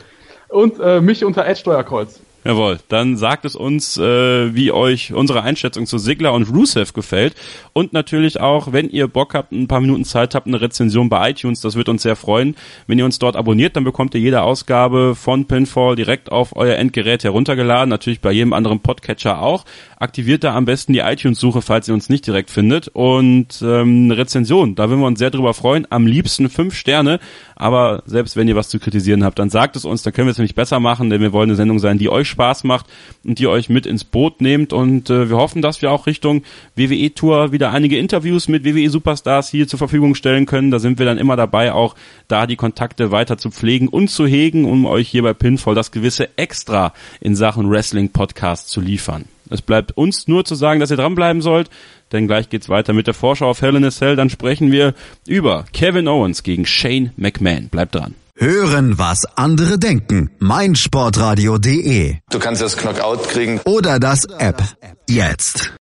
[0.48, 2.20] Und äh, mich unter at Steuerkreuz.
[2.46, 7.34] Jawohl, dann sagt es uns, äh, wie euch unsere Einschätzung zu Sigler und Rusev gefällt.
[7.72, 11.30] Und natürlich auch, wenn ihr Bock habt, ein paar Minuten Zeit habt, eine Rezension bei
[11.30, 12.54] iTunes, das wird uns sehr freuen.
[12.86, 16.76] Wenn ihr uns dort abonniert, dann bekommt ihr jede Ausgabe von Pinfall direkt auf euer
[16.76, 19.64] Endgerät heruntergeladen, natürlich bei jedem anderen Podcatcher auch.
[19.96, 22.88] Aktiviert da am besten die iTunes-Suche, falls ihr uns nicht direkt findet.
[22.88, 25.86] Und ähm, eine Rezension, da würden wir uns sehr drüber freuen.
[25.88, 27.20] Am liebsten fünf Sterne.
[27.56, 30.32] Aber selbst wenn ihr was zu kritisieren habt, dann sagt es uns, dann können wir
[30.32, 32.86] es nämlich besser machen, denn wir wollen eine Sendung sein, die euch Spaß macht
[33.24, 34.72] und die euch mit ins Boot nehmt.
[34.72, 36.42] Und äh, wir hoffen, dass wir auch Richtung
[36.76, 40.70] WWE-Tour wieder einige Interviews mit WWE-Superstars hier zur Verfügung stellen können.
[40.70, 41.94] Da sind wir dann immer dabei, auch
[42.28, 45.92] da die Kontakte weiter zu pflegen und zu hegen, um euch hier bei Pinfall das
[45.92, 49.26] gewisse Extra in Sachen Wrestling-Podcast zu liefern.
[49.50, 51.68] Es bleibt uns nur zu sagen, dass ihr dranbleiben sollt,
[52.12, 54.16] denn gleich geht's weiter mit der Vorschau auf Hell in a Cell.
[54.16, 54.94] Dann sprechen wir
[55.26, 57.68] über Kevin Owens gegen Shane McMahon.
[57.68, 58.14] Bleibt dran.
[58.36, 60.30] Hören, was andere denken.
[60.40, 63.60] meinsportradio.de Du kannst das Knockout kriegen.
[63.64, 64.60] oder das App.
[65.08, 65.72] Jetzt.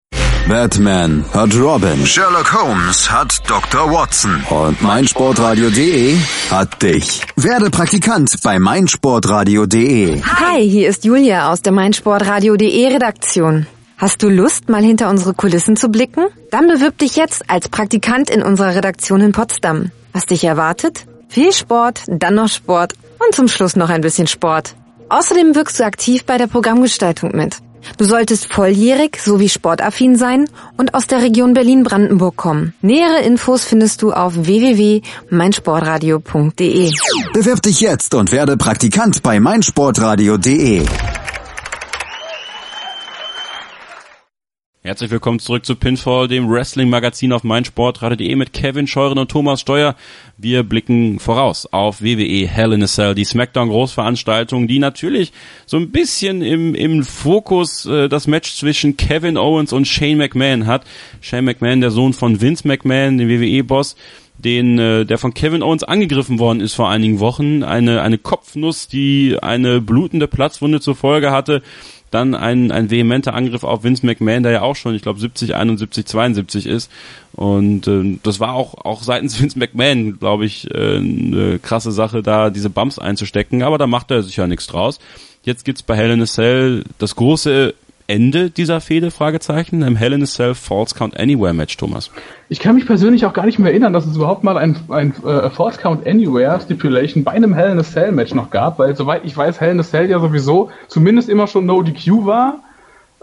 [0.47, 2.05] Batman hat Robin.
[2.05, 3.91] Sherlock Holmes hat Dr.
[3.91, 4.43] Watson.
[4.51, 6.15] Und meinsportradio.de
[6.51, 7.21] hat dich.
[7.35, 10.21] Werde Praktikant bei meinsportradio.de.
[10.21, 13.65] Hi, hier ist Julia aus der meinsportradio.de Redaktion.
[13.97, 16.27] Hast du Lust, mal hinter unsere Kulissen zu blicken?
[16.51, 19.91] Dann bewirb dich jetzt als Praktikant in unserer Redaktion in Potsdam.
[20.11, 21.05] Was dich erwartet?
[21.33, 24.75] Viel Sport, dann noch Sport und zum Schluss noch ein bisschen Sport.
[25.09, 27.57] Außerdem wirkst du aktiv bei der Programmgestaltung mit.
[27.97, 32.75] Du solltest volljährig sowie sportaffin sein und aus der Region Berlin-Brandenburg kommen.
[32.83, 36.91] Nähere Infos findest du auf www.meinsportradio.de.
[37.33, 40.85] Bewirb dich jetzt und werde Praktikant bei meinsportradio.de.
[44.85, 49.95] Herzlich willkommen zurück zu Pinfall, dem Wrestling-Magazin auf meinsportradio.de mit Kevin Scheuren und Thomas Steuer.
[50.37, 55.31] Wir blicken voraus auf WWE Hell in a Cell, die Smackdown-Großveranstaltung, die natürlich
[55.65, 60.67] so ein bisschen im, im Fokus äh, das Match zwischen Kevin Owens und Shane McMahon
[60.67, 60.83] hat.
[61.21, 63.95] Shane McMahon, der Sohn von Vince McMahon, dem WWE-Boss,
[64.37, 67.63] den äh, der von Kevin Owens angegriffen worden ist vor einigen Wochen.
[67.63, 71.61] Eine, eine Kopfnuss, die eine blutende Platzwunde zur Folge hatte
[72.13, 75.55] dann ein, ein vehementer Angriff auf Vince McMahon, der ja auch schon, ich glaube, 70,
[75.55, 76.91] 71, 72 ist.
[77.33, 82.23] Und äh, das war auch, auch seitens Vince McMahon, glaube ich, äh, eine krasse Sache,
[82.23, 83.63] da diese Bumps einzustecken.
[83.63, 84.99] Aber da macht er sich ja nichts draus.
[85.43, 87.73] Jetzt gibt's bei Hell in a Cell das große
[88.07, 92.11] Ende dieser Fehde, Fragezeichen, im Hell in a Cell False Count Anywhere Match, Thomas.
[92.49, 95.13] Ich kann mich persönlich auch gar nicht mehr erinnern, dass es überhaupt mal ein, ein
[95.25, 98.95] äh, False Count Anywhere Stipulation bei einem Hell in a Cell Match noch gab, weil
[98.95, 102.59] soweit ich weiß, Hell in a Cell ja sowieso zumindest immer schon No DQ war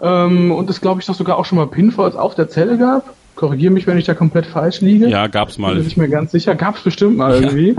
[0.01, 3.13] ähm, und es glaube ich doch sogar auch schon mal Pinfalls auf der Zelle gab.
[3.35, 5.07] Korrigiere mich, wenn ich da komplett falsch liege.
[5.07, 5.75] Ja, gab's mal.
[5.75, 6.53] Bin ich mir ganz sicher.
[6.55, 7.41] Gab's bestimmt mal Ja.
[7.41, 7.75] irgendwie.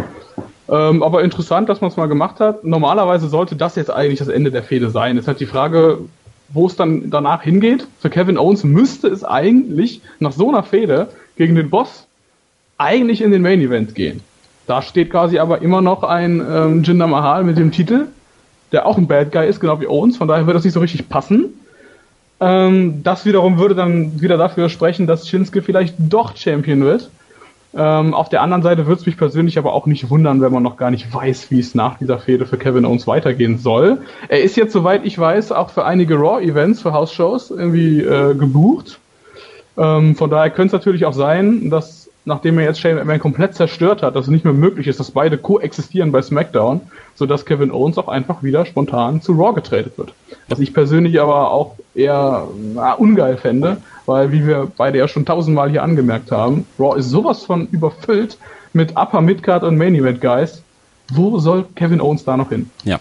[0.69, 2.65] Ähm, aber interessant, dass man es mal gemacht hat.
[2.65, 5.17] Normalerweise sollte das jetzt eigentlich das Ende der Fehde sein.
[5.19, 5.99] Es ist halt die Frage,
[6.53, 7.87] wo es dann danach hingeht.
[8.01, 12.07] Für Kevin Owens müsste es eigentlich nach so einer Fehde gegen den Boss
[12.79, 14.21] eigentlich in den Main Event gehen.
[14.67, 18.07] Da steht quasi aber immer noch ein ähm, Jinder Mahal mit dem Titel,
[18.71, 20.17] der auch ein Bad Guy ist, genau wie Owens.
[20.17, 21.51] Von daher wird das nicht so richtig passen.
[22.41, 27.11] Ähm, das wiederum würde dann wieder dafür sprechen, dass Shinsuke vielleicht doch Champion wird.
[27.75, 30.63] Ähm, auf der anderen Seite würde es mich persönlich aber auch nicht wundern, wenn man
[30.63, 33.99] noch gar nicht weiß, wie es nach dieser Fehde für Kevin Owens weitergehen soll.
[34.29, 38.99] Er ist jetzt, soweit ich weiß, auch für einige Raw-Events, für House-Shows irgendwie äh, gebucht.
[39.79, 43.55] Ähm, von daher könnte es natürlich auch sein, dass nachdem er jetzt Shane McMahon komplett
[43.55, 46.81] zerstört hat, dass es nicht mehr möglich ist, dass beide koexistieren bei SmackDown,
[47.15, 50.13] sodass Kevin Owens auch einfach wieder spontan zu Raw getradet wird.
[50.49, 55.25] Was ich persönlich aber auch eher na, ungeil fände, weil wie wir beide ja schon
[55.25, 58.39] tausendmal hier angemerkt haben, Raw ist sowas von überfüllt
[58.73, 60.63] mit Upper Midcard und Main Event Guys.
[61.11, 62.71] Wo soll Kevin Owens da noch hin?
[62.85, 63.01] Ja.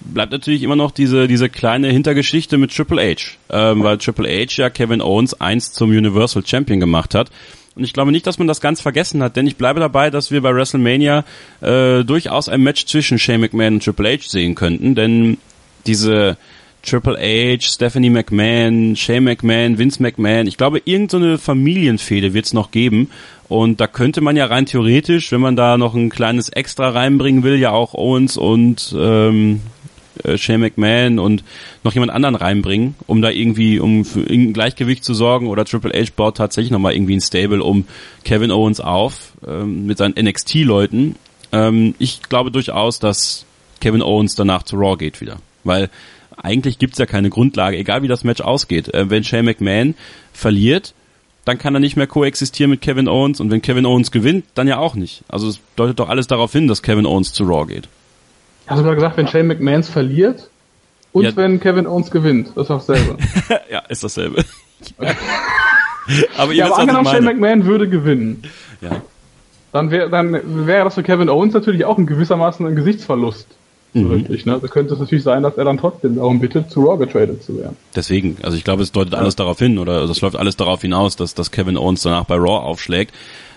[0.00, 4.62] Bleibt natürlich immer noch diese, diese kleine Hintergeschichte mit Triple H, ähm, weil Triple H
[4.62, 7.30] ja Kevin Owens einst zum Universal Champion gemacht hat.
[7.76, 10.30] Und ich glaube nicht, dass man das ganz vergessen hat, denn ich bleibe dabei, dass
[10.30, 11.24] wir bei WrestleMania
[11.60, 15.38] äh, durchaus ein Match zwischen Shane McMahon und Triple H sehen könnten, denn
[15.86, 16.36] diese
[16.82, 22.52] Triple H, Stephanie McMahon, Shane McMahon, Vince McMahon, ich glaube, irgendeine so Familienfehde wird es
[22.52, 23.10] noch geben.
[23.48, 27.42] Und da könnte man ja rein theoretisch, wenn man da noch ein kleines Extra reinbringen
[27.42, 29.60] will, ja auch Owens und ähm,
[30.24, 31.44] äh, Shane McMahon und
[31.82, 35.92] noch jemand anderen reinbringen, um da irgendwie, um für irgendein Gleichgewicht zu sorgen oder Triple
[35.92, 37.86] H baut tatsächlich nochmal irgendwie ein Stable um
[38.24, 41.16] Kevin Owens auf ähm, mit seinen NXT-Leuten.
[41.52, 43.44] Ähm, ich glaube durchaus, dass
[43.80, 45.90] Kevin Owens danach zu Raw geht wieder, weil
[46.42, 48.92] eigentlich gibt's ja keine Grundlage, egal wie das Match ausgeht.
[48.94, 49.94] Äh, wenn Shane McMahon
[50.32, 50.94] verliert,
[51.44, 54.68] dann kann er nicht mehr koexistieren mit Kevin Owens und wenn Kevin Owens gewinnt, dann
[54.68, 55.22] ja auch nicht.
[55.28, 57.88] Also es deutet doch alles darauf hin, dass Kevin Owens zu Raw geht.
[58.66, 60.48] Hast du gerade gesagt, wenn Shane McMahon verliert
[61.12, 61.36] und Ja.
[61.36, 62.52] wenn Kevin Owens gewinnt?
[62.54, 63.16] Das ist auch dasselbe.
[63.70, 64.44] ja, ist dasselbe.
[66.36, 67.24] aber ihr ja, wisst, aber angenommen, Shane.
[67.24, 68.42] McMahon würde gewinnen.
[68.80, 69.02] Ja.
[69.72, 73.46] Dann wäre dann wäre das für Kevin Owens natürlich auch in gewissermaßen ein Gesichtsverlust.
[73.92, 74.10] So Mhm.
[74.10, 74.58] wirklich, ne?
[74.60, 77.58] Da könnte es natürlich sein, dass er dann trotzdem darum bittet, zu Raw getradet zu
[77.58, 77.76] werden.
[77.96, 81.16] Deswegen, also ich glaube, es deutet alles darauf hin oder es läuft alles darauf hinaus,
[81.16, 83.12] dass, dass Kevin Owens danach bei Raw aufschlägt.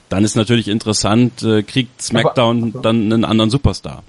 [0.10, 4.04] Dann ist natürlich interessant, äh, kriegt SmackDown Aber- dann einen anderen Superstar.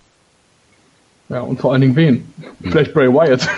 [1.29, 2.33] Ja, und vor allen Dingen wen?
[2.62, 3.49] Vielleicht Bray Wyatt.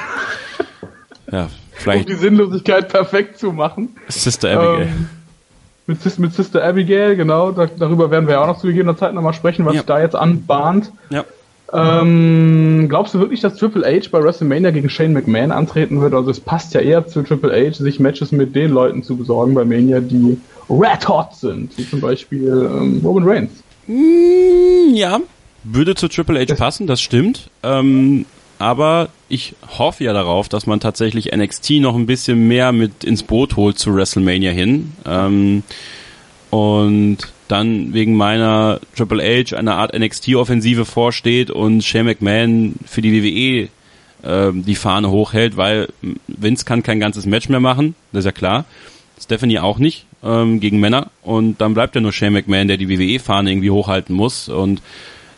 [1.31, 2.09] Ja, vielleicht.
[2.09, 3.97] Um die Sinnlosigkeit perfekt zu machen.
[4.09, 4.89] Sister Abigail.
[4.89, 5.09] Ähm,
[5.89, 7.53] mit, mit, Sister Abigail, genau.
[7.53, 9.81] Da, darüber werden wir ja auch noch zu gegebener Zeit nochmal sprechen, was ja.
[9.81, 10.93] sich da jetzt anbahnt.
[11.11, 11.25] Ja.
[11.73, 16.15] Ähm, glaubst du wirklich, dass Triple H bei WrestleMania gegen Shane McMahon antreten wird?
[16.15, 19.55] Also es passt ja eher zu Triple H, sich Matches mit den Leuten zu besorgen
[19.55, 20.39] bei Mania, die
[20.71, 23.51] red hot sind, wie zum Beispiel ähm, Roman Reigns.
[23.87, 25.19] Mm, ja,
[25.65, 27.51] würde zu Triple H passen, das stimmt.
[27.63, 28.27] Ähm,
[28.59, 33.23] aber ich hoffe ja darauf, dass man tatsächlich NXT noch ein bisschen mehr mit ins
[33.23, 34.93] Boot holt zu WrestleMania hin.
[35.05, 35.63] Ähm,
[36.51, 37.19] und
[37.49, 43.69] dann wegen meiner Triple H eine Art NXT-Offensive vorsteht und Shane McMahon für die WWE
[44.23, 45.89] äh, die Fahne hochhält, weil
[46.27, 48.65] Vince kann kein ganzes Match mehr machen, das ist ja klar.
[49.21, 52.89] Stephanie auch nicht ähm, gegen Männer und dann bleibt ja nur Shane McMahon, der die
[52.89, 54.83] WWE-Fahne irgendwie hochhalten muss und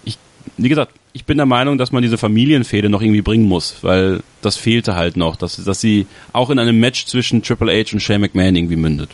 [0.04, 0.18] ich,
[0.56, 4.20] wie gesagt, ich bin der Meinung, dass man diese Familienfehde noch irgendwie bringen muss, weil
[4.42, 8.00] das fehlte halt noch, dass, dass sie auch in einem Match zwischen Triple H und
[8.00, 9.10] Shane McMahon irgendwie mündet.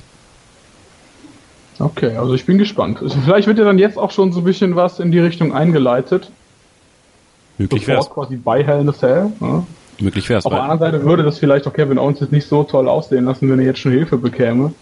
[1.79, 2.99] Okay, also ich bin gespannt.
[3.25, 6.31] Vielleicht wird ja dann jetzt auch schon so ein bisschen was in die Richtung eingeleitet.
[7.59, 9.33] Möglich wäre quasi bei Hell in a Cell.
[9.41, 9.65] Ja.
[10.01, 12.65] Möglich wäre Auf der anderen Seite würde das vielleicht auch Kevin Owens jetzt nicht so
[12.65, 14.73] toll aussehen lassen, wenn er jetzt schon Hilfe bekäme.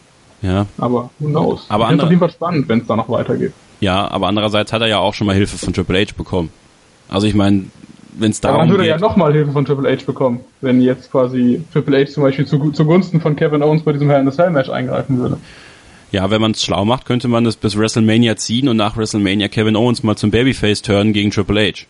[0.41, 0.67] Ja.
[0.79, 1.67] Aber who knows?
[1.69, 3.53] Aber ich auf jeden Fall spannend, wenn es da noch weitergeht.
[3.81, 6.51] Ja, aber andererseits hat er ja auch schon mal Hilfe von Triple H bekommen.
[7.09, 7.67] Also ich meine,
[8.19, 10.81] wenn es darum aber dann würde er ja nochmal Hilfe von Triple H bekommen, wenn
[10.81, 14.29] jetzt quasi Triple H zum Beispiel zu, zugunsten von Kevin Owens bei diesem Hell in
[14.29, 15.37] a Cell Match eingreifen würde.
[16.13, 19.49] Ja, wenn man es schlau macht, könnte man das bis WrestleMania ziehen und nach WrestleMania
[19.49, 21.87] Kevin Owens mal zum Babyface turnen gegen Triple H.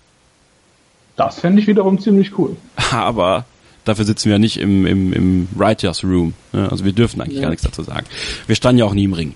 [1.17, 2.57] Das fände ich wiederum ziemlich cool.
[2.93, 3.45] Aber
[3.85, 6.35] dafür sitzen wir ja nicht im, im, im Writers Room.
[6.53, 6.71] Ne?
[6.71, 7.43] Also wir dürfen eigentlich ja.
[7.43, 8.07] gar nichts dazu sagen.
[8.47, 9.35] Wir standen ja auch nie im Ring.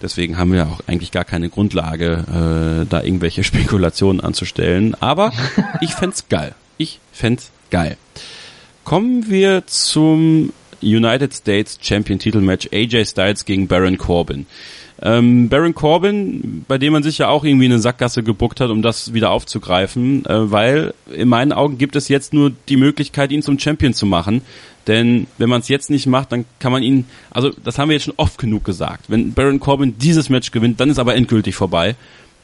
[0.00, 4.94] Deswegen haben wir auch eigentlich gar keine Grundlage, äh, da irgendwelche Spekulationen anzustellen.
[5.00, 5.32] Aber
[5.80, 6.54] ich fände geil.
[6.76, 7.96] Ich fände geil.
[8.84, 10.52] Kommen wir zum
[10.82, 14.46] United States Champion Titelmatch AJ Styles gegen Baron Corbin.
[15.00, 18.82] Ähm, Baron Corbin, bei dem man sich ja auch irgendwie eine Sackgasse gebuckt hat, um
[18.82, 23.42] das wieder aufzugreifen, äh, weil in meinen Augen gibt es jetzt nur die Möglichkeit, ihn
[23.42, 24.42] zum Champion zu machen.
[24.88, 27.94] Denn wenn man es jetzt nicht macht, dann kann man ihn, also das haben wir
[27.94, 29.04] jetzt schon oft genug gesagt.
[29.08, 31.94] Wenn Baron Corbin dieses Match gewinnt, dann ist aber endgültig vorbei.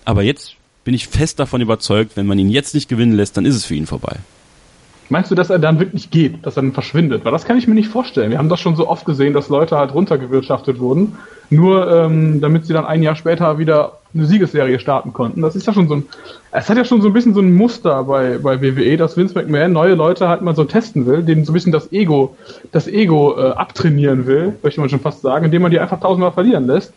[0.04, 0.54] Aber jetzt
[0.84, 3.64] bin ich fest davon überzeugt, wenn man ihn jetzt nicht gewinnen lässt, dann ist es
[3.64, 4.16] für ihn vorbei.
[5.14, 7.24] Meinst du, dass er dann wirklich geht, dass er dann verschwindet?
[7.24, 8.32] Weil das kann ich mir nicht vorstellen.
[8.32, 11.16] Wir haben das schon so oft gesehen, dass Leute halt runtergewirtschaftet wurden,
[11.50, 15.40] nur ähm, damit sie dann ein Jahr später wieder eine Siegesserie starten konnten.
[15.40, 16.06] Das ist ja schon so ein,
[16.50, 19.36] es hat ja schon so ein bisschen so ein Muster bei, bei WWE, dass Vince
[19.36, 22.36] McMahon neue Leute halt mal so testen will, denen so ein bisschen das Ego,
[22.72, 26.32] das Ego äh, abtrainieren will, möchte man schon fast sagen, indem man die einfach tausendmal
[26.32, 26.92] verlieren lässt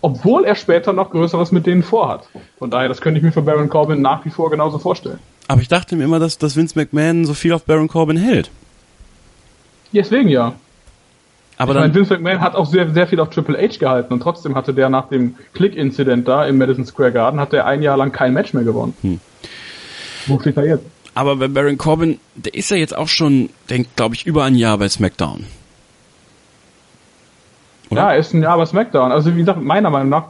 [0.00, 2.28] obwohl er später noch Größeres mit denen vorhat.
[2.58, 5.18] Von daher, das könnte ich mir für Baron Corbin nach wie vor genauso vorstellen.
[5.48, 8.50] Aber ich dachte mir immer, dass, dass Vince McMahon so viel auf Baron Corbin hält.
[9.92, 10.54] Deswegen ja.
[11.56, 14.12] Aber ich dann, meine, Vince McMahon hat auch sehr, sehr viel auf Triple H gehalten
[14.12, 17.82] und trotzdem hatte der nach dem Click-Incident da im Madison Square Garden, hat der ein
[17.82, 18.94] Jahr lang kein Match mehr gewonnen.
[19.02, 19.20] Hm.
[20.26, 20.84] Wo steht er jetzt?
[21.14, 24.56] Aber bei Baron Corbin, der ist ja jetzt auch schon, denkt, glaube ich, über ein
[24.56, 25.46] Jahr bei SmackDown.
[27.90, 28.00] Oder?
[28.00, 29.12] Ja, ist ein Jahr bei SmackDown.
[29.12, 30.24] Also wie gesagt, meiner Meinung nach,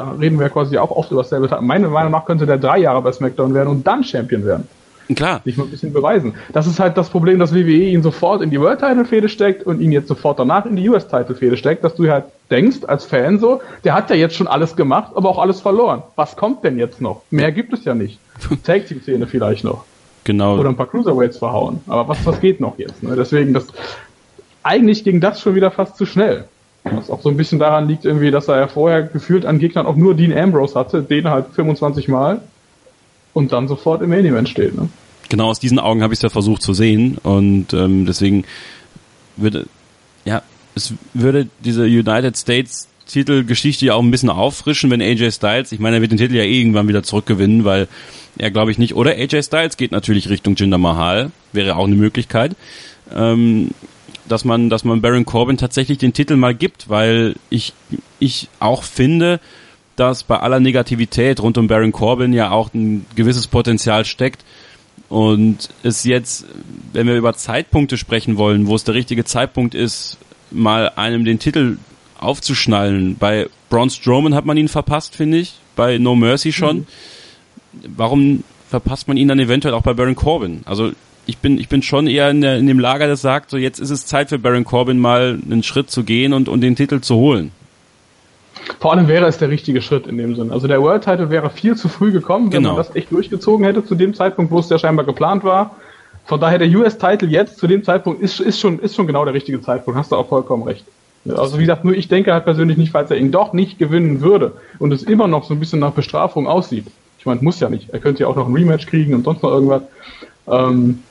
[0.00, 1.48] da, reden wir ja quasi auch oft über dasselbe.
[1.60, 4.66] Meiner Meinung nach könnte der drei Jahre bei SmackDown werden und dann Champion werden.
[5.14, 5.40] Klar.
[5.44, 6.34] Sich mal ein bisschen beweisen.
[6.52, 9.66] Das ist halt das Problem, dass WWE ihn sofort in die World Title Fehde steckt
[9.66, 12.78] und ihn jetzt sofort danach in die US Title Fehde steckt, dass du halt denkst
[12.86, 16.02] als Fan so, der hat ja jetzt schon alles gemacht, aber auch alles verloren.
[16.14, 17.22] Was kommt denn jetzt noch?
[17.30, 18.20] Mehr gibt es ja nicht.
[18.64, 19.84] Tag Team Szene vielleicht noch.
[20.24, 20.58] Genau.
[20.58, 21.80] Oder ein paar Cruiserweights verhauen.
[21.88, 23.02] Aber was, was geht noch jetzt?
[23.02, 23.16] Ne?
[23.16, 23.66] Deswegen, das,
[24.62, 26.44] eigentlich ging das schon wieder fast zu schnell.
[26.84, 29.86] Was auch so ein bisschen daran liegt, irgendwie, dass er ja vorher gefühlt an Gegnern
[29.86, 32.40] auch nur Dean Ambrose hatte, den halt 25 Mal
[33.34, 34.74] und dann sofort im Main Event steht.
[34.74, 34.88] Ne?
[35.28, 38.44] Genau aus diesen Augen habe ich es ja versucht zu sehen und ähm, deswegen
[39.36, 39.66] würde
[40.24, 40.42] ja
[40.74, 45.80] es würde diese United States Titelgeschichte ja auch ein bisschen auffrischen, wenn AJ Styles, ich
[45.80, 47.88] meine, er wird den Titel ja irgendwann wieder zurückgewinnen, weil
[48.38, 51.96] er glaube ich nicht, oder AJ Styles geht natürlich Richtung Jinder Mahal, wäre auch eine
[51.96, 52.54] Möglichkeit.
[53.12, 53.70] Ähm,
[54.30, 57.72] dass man, dass man Baron Corbin tatsächlich den Titel mal gibt, weil ich,
[58.18, 59.40] ich auch finde,
[59.96, 64.44] dass bei aller Negativität rund um Baron Corbin ja auch ein gewisses Potenzial steckt.
[65.08, 66.46] Und es jetzt,
[66.92, 70.18] wenn wir über Zeitpunkte sprechen wollen, wo es der richtige Zeitpunkt ist,
[70.52, 71.78] mal einem den Titel
[72.18, 73.16] aufzuschnallen.
[73.18, 75.54] Bei Braun Strowman hat man ihn verpasst, finde ich.
[75.74, 76.78] Bei No Mercy schon.
[76.78, 76.86] Mhm.
[77.96, 80.62] Warum verpasst man ihn dann eventuell auch bei Baron Corbin?
[80.64, 80.92] Also
[81.30, 83.78] ich bin, ich bin schon eher in, der, in dem Lager, das sagt, so jetzt
[83.78, 87.00] ist es Zeit für Baron Corbin mal einen Schritt zu gehen und, und den Titel
[87.00, 87.52] zu holen.
[88.80, 90.50] Vor allem wäre es der richtige Schritt in dem Sinn.
[90.50, 92.74] Also der World Title wäre viel zu früh gekommen, wenn genau.
[92.74, 95.76] man das echt durchgezogen hätte zu dem Zeitpunkt, wo es ja scheinbar geplant war.
[96.24, 99.34] Von daher der US-Title jetzt zu dem Zeitpunkt ist, ist, schon, ist schon genau der
[99.34, 99.98] richtige Zeitpunkt.
[99.98, 100.84] Hast du auch vollkommen recht.
[101.28, 104.20] Also wie gesagt, nur ich denke halt persönlich nicht, falls er ihn doch nicht gewinnen
[104.20, 106.86] würde und es immer noch so ein bisschen nach Bestrafung aussieht.
[107.18, 107.90] Ich meine, muss ja nicht.
[107.90, 109.82] Er könnte ja auch noch ein Rematch kriegen und sonst noch irgendwas.
[110.48, 111.02] Ähm,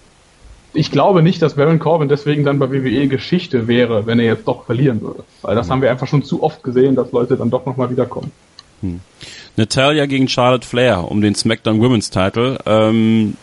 [0.73, 4.47] ich glaube nicht, dass Baron Corbin deswegen dann bei WWE Geschichte wäre, wenn er jetzt
[4.47, 5.23] doch verlieren würde.
[5.41, 8.31] Weil das haben wir einfach schon zu oft gesehen, dass Leute dann doch nochmal wiederkommen.
[8.81, 8.99] Hm.
[9.57, 12.59] Natalia gegen Charlotte Flair um den SmackDown Women's Title.
[12.65, 13.35] Ähm,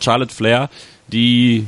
[0.00, 0.68] Charlotte Flair,
[1.08, 1.66] die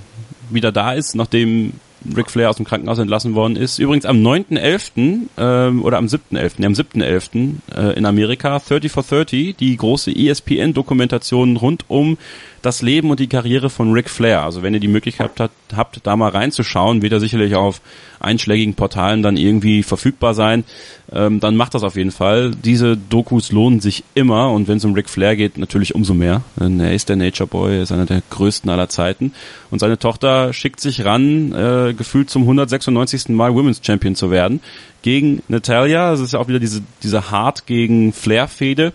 [0.50, 1.72] wieder da ist, nachdem
[2.14, 3.78] Ric Flair aus dem Krankenhaus entlassen worden ist.
[3.78, 5.28] Übrigens am 9.11.
[5.38, 7.54] Ähm, oder am 7.11., nee, am 7.11.
[7.74, 12.18] Äh, in Amerika, 30 for 30, die große ESPN-Dokumentation rund um
[12.62, 14.42] das Leben und die Karriere von Ric Flair.
[14.42, 17.80] Also wenn ihr die Möglichkeit habt, habt da mal reinzuschauen, wird er sicherlich auf
[18.20, 20.64] einschlägigen Portalen dann irgendwie verfügbar sein,
[21.12, 22.52] ähm, dann macht das auf jeden Fall.
[22.52, 26.42] Diese Dokus lohnen sich immer und wenn es um Ric Flair geht, natürlich umso mehr.
[26.58, 29.32] Denn er ist der Nature Boy, er ist einer der größten aller Zeiten.
[29.70, 33.28] Und seine Tochter schickt sich ran, äh, gefühlt zum 196.
[33.28, 34.60] Mal Women's Champion zu werden.
[35.02, 38.92] Gegen Natalia, das ist ja auch wieder diese, diese Hart gegen Flair-Fehde.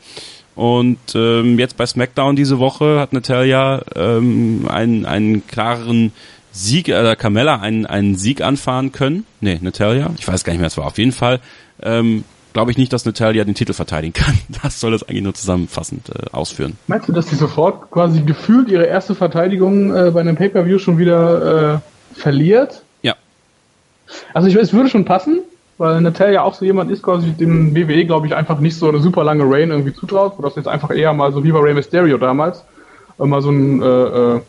[0.55, 6.11] Und ähm, jetzt bei SmackDown diese Woche hat Natalia ähm, einen, einen klareren
[6.51, 9.25] Sieg, äh, Carmella einen, einen Sieg anfahren können.
[9.39, 11.39] Nee, Natalia, ich weiß gar nicht mehr, es war auf jeden Fall.
[11.81, 12.23] Ähm,
[12.53, 14.37] Glaube ich nicht, dass Natalia den Titel verteidigen kann.
[14.61, 16.77] Das soll das eigentlich nur zusammenfassend äh, ausführen.
[16.87, 20.97] Meinst du, dass sie sofort quasi gefühlt ihre erste Verteidigung äh, bei einem Pay-Per-View schon
[20.97, 22.83] wieder äh, verliert?
[23.01, 23.15] Ja.
[24.33, 25.39] Also ich, es würde schon passen,
[25.81, 28.99] weil Natalia auch so jemand ist, quasi dem WWE, glaube ich, einfach nicht so eine
[28.99, 31.73] super lange Reign irgendwie zutraut, wo das jetzt einfach eher mal so wie bei Rey
[31.73, 32.63] Mysterio damals,
[33.19, 34.41] äh, mal so ein, äh, äh,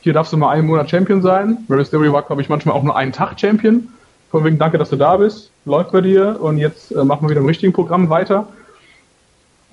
[0.00, 1.58] hier darfst du mal einen Monat Champion sein.
[1.68, 3.88] Rey Mysterio war, glaube ich, manchmal auch nur einen Tag Champion.
[4.30, 7.28] Von wegen, danke, dass du da bist, läuft bei dir und jetzt äh, machen wir
[7.28, 8.48] wieder im richtigen Programm weiter.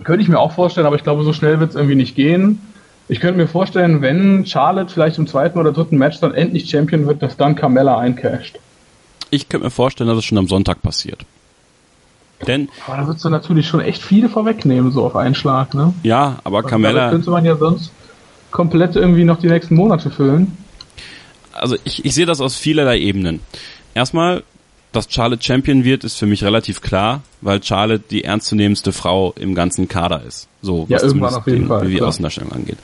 [0.03, 2.59] Könnte ich mir auch vorstellen, aber ich glaube, so schnell wird es irgendwie nicht gehen.
[3.07, 7.07] Ich könnte mir vorstellen, wenn Charlotte vielleicht im zweiten oder dritten Match dann endlich Champion
[7.07, 8.59] wird, dass dann Carmella eincasht.
[9.29, 11.25] Ich könnte mir vorstellen, dass es schon am Sonntag passiert.
[12.45, 12.69] Denn.
[12.85, 15.93] Aber da würdest du natürlich schon echt viele vorwegnehmen, so auf einen Schlag, ne?
[16.03, 17.09] Ja, aber also Carmella.
[17.09, 17.91] Könnte man ja sonst
[18.51, 20.55] komplett irgendwie noch die nächsten Monate füllen.
[21.53, 23.39] Also ich, ich sehe das aus vielerlei Ebenen.
[23.95, 24.43] Erstmal,
[24.91, 29.55] dass Charlotte Champion wird, ist für mich relativ klar, weil Charlotte die ernstzunehmendste Frau im
[29.55, 30.47] ganzen Kader ist.
[30.61, 32.77] So, ja, was irgendwann auf jeden den, Fall, wie Außendarstellung angeht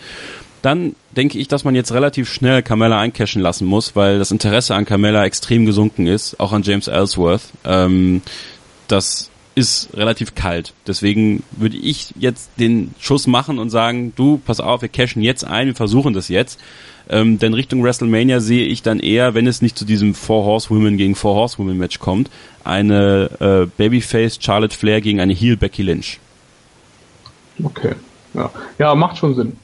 [0.64, 4.74] dann denke ich, dass man jetzt relativ schnell Carmella eincashen lassen muss, weil das Interesse
[4.74, 7.42] an Carmella extrem gesunken ist, auch an James Ellsworth.
[7.66, 8.22] Ähm,
[8.88, 10.74] das ist relativ kalt.
[10.88, 15.46] Deswegen würde ich jetzt den Schuss machen und sagen, du, pass auf, wir cashen jetzt
[15.46, 16.60] ein, wir versuchen das jetzt.
[17.10, 20.96] Ähm, denn Richtung WrestleMania sehe ich dann eher, wenn es nicht zu diesem Four Horsewomen
[20.96, 22.32] gegen Four Horsewomen Match kommt,
[22.64, 26.20] eine äh, Babyface Charlotte Flair gegen eine Heel Becky Lynch.
[27.62, 27.96] Okay.
[28.34, 28.50] Ja.
[28.80, 29.58] ja, macht schon Sinn.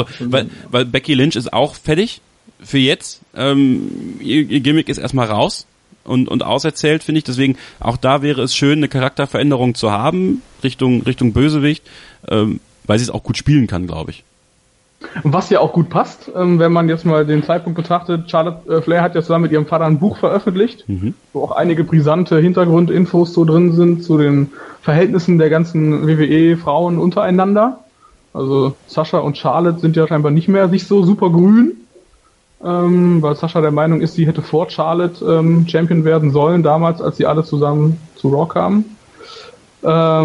[0.00, 2.20] Also, weil, weil Becky Lynch ist auch fertig
[2.60, 3.20] für jetzt.
[3.34, 5.66] Ähm, ihr, ihr Gimmick ist erstmal raus
[6.04, 7.24] und, und auserzählt, finde ich.
[7.24, 11.84] Deswegen, auch da wäre es schön, eine Charakterveränderung zu haben, Richtung, Richtung Bösewicht,
[12.28, 14.24] ähm, weil sie es auch gut spielen kann, glaube ich.
[15.22, 18.80] Was ja auch gut passt, ähm, wenn man jetzt mal den Zeitpunkt betrachtet, Charlotte äh,
[18.80, 21.14] Flair hat ja zusammen mit ihrem Vater ein Buch veröffentlicht, mhm.
[21.32, 27.83] wo auch einige brisante Hintergrundinfos so drin sind zu den Verhältnissen der ganzen WWE-Frauen untereinander.
[28.34, 31.72] Also Sascha und Charlotte sind ja scheinbar nicht mehr sich so super grün,
[32.64, 37.00] ähm, weil Sascha der Meinung ist, sie hätte vor Charlotte ähm, Champion werden sollen, damals,
[37.00, 38.96] als sie alle zusammen zu Raw kamen.
[39.84, 40.24] Ähm,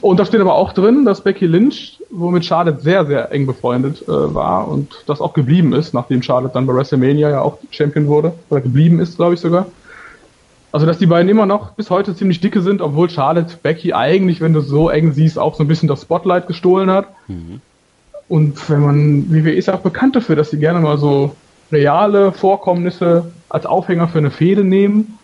[0.00, 4.02] und da steht aber auch drin, dass Becky Lynch, womit Charlotte sehr, sehr eng befreundet
[4.02, 8.06] äh, war und das auch geblieben ist, nachdem Charlotte dann bei WrestleMania ja auch Champion
[8.06, 9.66] wurde, oder geblieben ist, glaube ich sogar,
[10.72, 14.40] also, dass die beiden immer noch bis heute ziemlich dicke sind, obwohl Charlotte Becky eigentlich,
[14.40, 17.08] wenn du so eng siehst, auch so ein bisschen das Spotlight gestohlen hat.
[17.28, 17.60] Mhm.
[18.28, 21.36] Und wenn man, WWE ist ja auch bekannt dafür, dass sie gerne mal so
[21.70, 25.18] reale Vorkommnisse als Aufhänger für eine Fehde nehmen.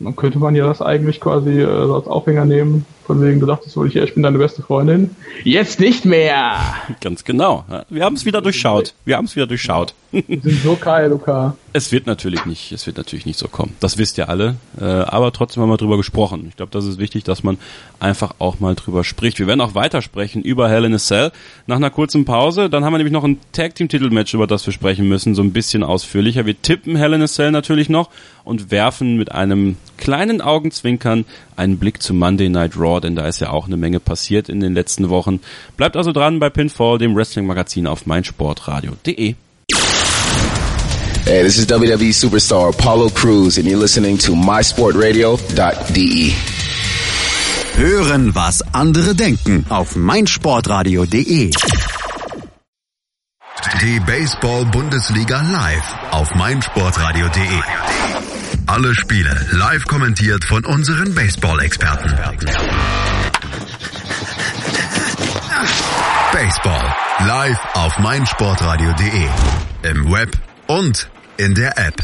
[0.00, 3.76] Dann könnte man ja das eigentlich quasi äh, als Aufhänger nehmen, von wegen, du dachtest
[3.76, 5.10] wohl, ich, ich bin deine beste Freundin.
[5.44, 6.58] Jetzt nicht mehr!
[7.00, 7.64] Ganz genau.
[7.88, 8.94] Wir haben es wieder durchschaut.
[9.04, 9.94] Wir haben es wieder durchschaut.
[10.10, 11.56] Wir sind so geil, Luca.
[11.72, 13.76] Es wird natürlich nicht, es wird natürlich nicht so kommen.
[13.80, 14.56] Das wisst ihr alle.
[14.80, 16.46] Äh, aber trotzdem haben wir drüber gesprochen.
[16.48, 17.58] Ich glaube, das ist wichtig, dass man
[18.00, 19.38] einfach auch mal drüber spricht.
[19.38, 21.32] Wir werden auch weitersprechen über Hell in a Cell
[21.66, 22.70] nach einer kurzen Pause.
[22.70, 25.42] Dann haben wir nämlich noch ein Tag Team Titelmatch, über das wir sprechen müssen, so
[25.42, 26.46] ein bisschen ausführlicher.
[26.46, 28.08] Wir tippen Hell in a Cell natürlich noch
[28.44, 31.24] und werfen mit einem kleinen Augenzwinkern
[31.56, 34.60] einen Blick zu Monday Night Raw, denn da ist ja auch eine Menge passiert in
[34.60, 35.40] den letzten Wochen.
[35.76, 39.34] Bleibt also dran bei Pinfall, dem Wrestling-Magazin auf meinsportradio.de.
[41.24, 46.32] Hey, this is WWE superstar Apollo Cruz and you're listening to mysportradio.de.
[47.76, 51.50] Hören, was andere denken auf meinsportradio.de.
[53.80, 58.15] Die Baseball-Bundesliga live auf meinsportradio.de.
[58.68, 62.10] Alle Spiele live kommentiert von unseren Baseball-Experten.
[66.32, 66.94] Baseball
[67.28, 69.28] live auf meinsportradio.de.
[69.88, 70.30] Im Web
[70.66, 71.94] und in der App.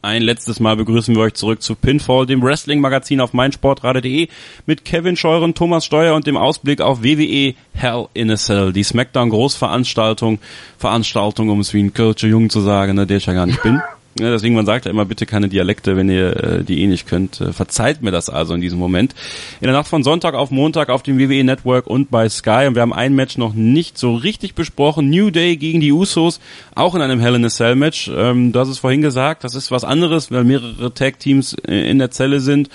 [0.00, 4.28] Ein letztes Mal begrüßen wir euch zurück zu Pinfall, dem Wrestling-Magazin auf meinsportradio.de
[4.64, 8.84] mit Kevin Scheuren, Thomas Steuer und dem Ausblick auf WWE Hell in a Cell, die
[8.84, 10.38] Smackdown-Großveranstaltung,
[10.78, 13.62] Veranstaltung, um es wie ein Kölscher Jung zu sagen, ne, der ich ja gar nicht
[13.62, 13.82] bin.
[14.20, 17.06] Ja, deswegen, man sagt ja immer, bitte keine Dialekte, wenn ihr äh, die eh nicht
[17.06, 17.40] könnt.
[17.40, 19.14] Äh, verzeiht mir das also in diesem Moment.
[19.60, 22.66] In der Nacht von Sonntag auf Montag auf dem WWE Network und bei Sky.
[22.66, 25.08] Und wir haben ein Match noch nicht so richtig besprochen.
[25.08, 26.40] New Day gegen die Usos,
[26.74, 28.10] auch in einem Hell in a Cell Match.
[28.12, 32.00] Ähm, du hast es vorhin gesagt, das ist was anderes, weil mehrere Tag-Teams äh, in
[32.00, 32.70] der Zelle sind.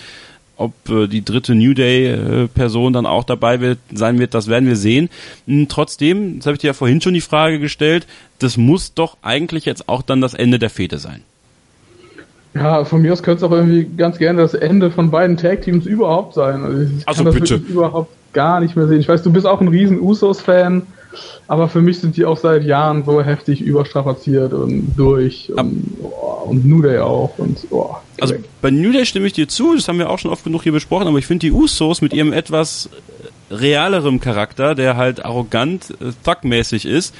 [0.55, 4.67] Ob äh, die dritte New Day-Person äh, dann auch dabei wird, sein wird, das werden
[4.69, 5.09] wir sehen.
[5.45, 8.07] Hm, trotzdem, das habe ich dir ja vorhin schon die Frage gestellt,
[8.39, 11.23] das muss doch eigentlich jetzt auch dann das Ende der Fete sein.
[12.55, 15.85] Ja, von mir aus könnte es auch irgendwie ganz gerne das Ende von beiden Tag-Teams
[15.85, 16.63] überhaupt sein.
[16.63, 17.59] Also, ich also kann bitte.
[17.59, 18.99] das überhaupt gar nicht mehr sehen.
[18.99, 20.83] Ich weiß, du bist auch ein riesen Usos-Fan,
[21.47, 26.49] aber für mich sind die auch seit Jahren so heftig überstrapaziert und durch und, oh,
[26.49, 29.87] und New Day auch und oh, Also bei New Day stimme ich dir zu, das
[29.87, 32.33] haben wir auch schon oft genug hier besprochen, aber ich finde die Usos mit ihrem
[32.33, 32.89] etwas
[33.51, 37.13] realerem Charakter, der halt arrogant, äh, thugmäßig ist,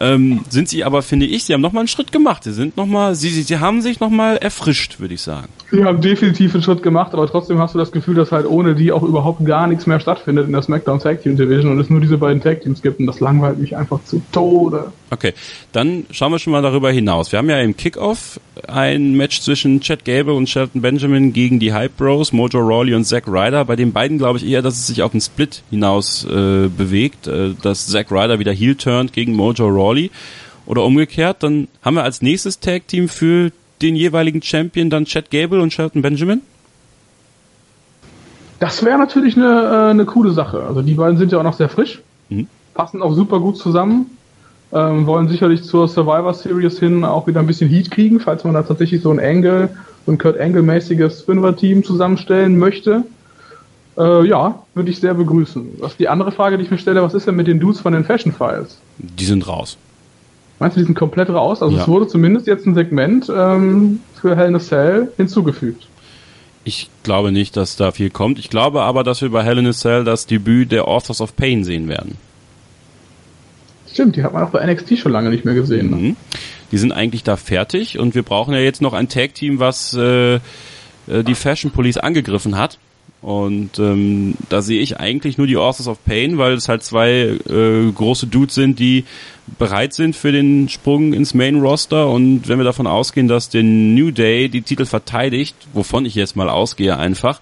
[0.00, 2.44] ähm, sind sie aber, finde ich, sie haben nochmal einen Schritt gemacht.
[2.44, 5.48] Sie sind nochmal, sie, sie, sie haben sich nochmal erfrischt, würde ich sagen.
[5.70, 8.74] Sie haben definitiv einen Schritt gemacht, aber trotzdem hast du das Gefühl, dass halt ohne
[8.74, 11.90] die auch überhaupt gar nichts mehr stattfindet in der SmackDown Tag Team Division und es
[11.90, 14.92] nur diese beiden Tag Teams gibt und das langweilt mich einfach zu Tode.
[15.10, 15.34] Okay,
[15.72, 17.30] dann schauen wir schon mal darüber hinaus.
[17.30, 21.72] Wir haben ja im Kickoff ein Match zwischen Chad Gable und Shelton Benjamin gegen die
[21.72, 23.64] Hype Bros, Mojo Rawley und Zack Ryder.
[23.64, 27.26] Bei den beiden glaube ich eher, dass es sich auf einen Split hinaus äh, bewegt,
[27.26, 29.89] äh, dass Zack Ryder wieder heel turnt gegen Mojo Rawley
[30.66, 31.42] oder umgekehrt.
[31.42, 35.72] Dann haben wir als nächstes Tag Team für den jeweiligen Champion dann Chad Gable und
[35.72, 36.42] Shelton Benjamin.
[38.58, 40.62] Das wäre natürlich eine, äh, eine coole Sache.
[40.62, 42.46] Also die beiden sind ja auch noch sehr frisch, mhm.
[42.74, 44.18] passen auch super gut zusammen
[44.72, 48.54] ähm, wollen sicherlich zur Survivor Series hin auch wieder ein bisschen Heat kriegen, falls man
[48.54, 49.70] da tatsächlich so ein Angle,
[50.06, 53.04] so ein Kurt Angle-mäßiges Fünfer-Team zusammenstellen möchte.
[54.00, 55.74] Äh, ja, würde ich sehr begrüßen.
[55.78, 57.92] Was die andere Frage, die ich mir stelle, was ist denn mit den Dudes von
[57.92, 58.78] den Fashion Files?
[58.96, 59.76] Die sind raus.
[60.58, 61.62] Meinst du, die sind komplett raus?
[61.62, 61.82] Also ja.
[61.82, 65.86] es wurde zumindest jetzt ein Segment ähm, für Hell in a Cell hinzugefügt.
[66.64, 68.38] Ich glaube nicht, dass da viel kommt.
[68.38, 71.36] Ich glaube aber, dass wir bei Hell in a Cell das Debüt der Authors of
[71.36, 72.16] Pain sehen werden.
[73.92, 75.90] Stimmt, die hat man auch bei NXT schon lange nicht mehr gesehen.
[75.90, 75.96] Ne?
[75.96, 76.16] Mhm.
[76.72, 80.34] Die sind eigentlich da fertig und wir brauchen ja jetzt noch ein Tag-Team, was äh,
[80.34, 80.40] äh,
[81.26, 82.78] die Fashion Police angegriffen hat.
[83.22, 87.10] Und ähm, da sehe ich eigentlich nur die Authors of Pain, weil es halt zwei
[87.10, 89.04] äh, große Dudes sind, die
[89.58, 92.08] bereit sind für den Sprung ins Main Roster.
[92.08, 96.34] Und wenn wir davon ausgehen, dass der New Day die Titel verteidigt, wovon ich jetzt
[96.34, 97.40] mal ausgehe einfach,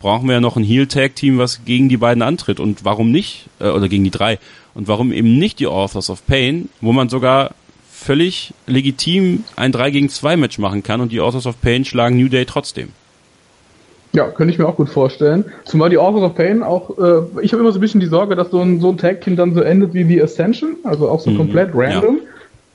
[0.00, 2.58] brauchen wir ja noch ein Heel Tag Team, was gegen die beiden antritt.
[2.58, 3.46] Und warum nicht?
[3.60, 4.40] Äh, oder gegen die drei.
[4.74, 7.54] Und warum eben nicht die Authors of Pain, wo man sogar
[7.92, 12.16] völlig legitim ein 3 gegen 2 Match machen kann und die Authors of Pain schlagen
[12.16, 12.92] New Day trotzdem.
[14.12, 15.44] Ja, könnte ich mir auch gut vorstellen.
[15.64, 18.34] Zumal die Authors of Pain auch, äh, ich habe immer so ein bisschen die Sorge,
[18.34, 21.30] dass so ein, so ein Tag-Team dann so endet wie die Ascension, also auch so
[21.30, 22.18] mhm, komplett random.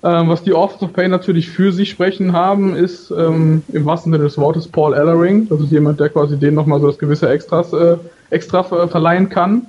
[0.03, 0.21] Ja.
[0.21, 4.11] Ähm, was die Authors of Pain natürlich für sich sprechen haben, ist ähm, im wahrsten
[4.11, 5.49] Sinne des Wortes Paul Ellering.
[5.49, 7.97] Das ist jemand, der quasi denen nochmal so das gewisse Extras, äh,
[8.29, 9.63] extra verleihen kann.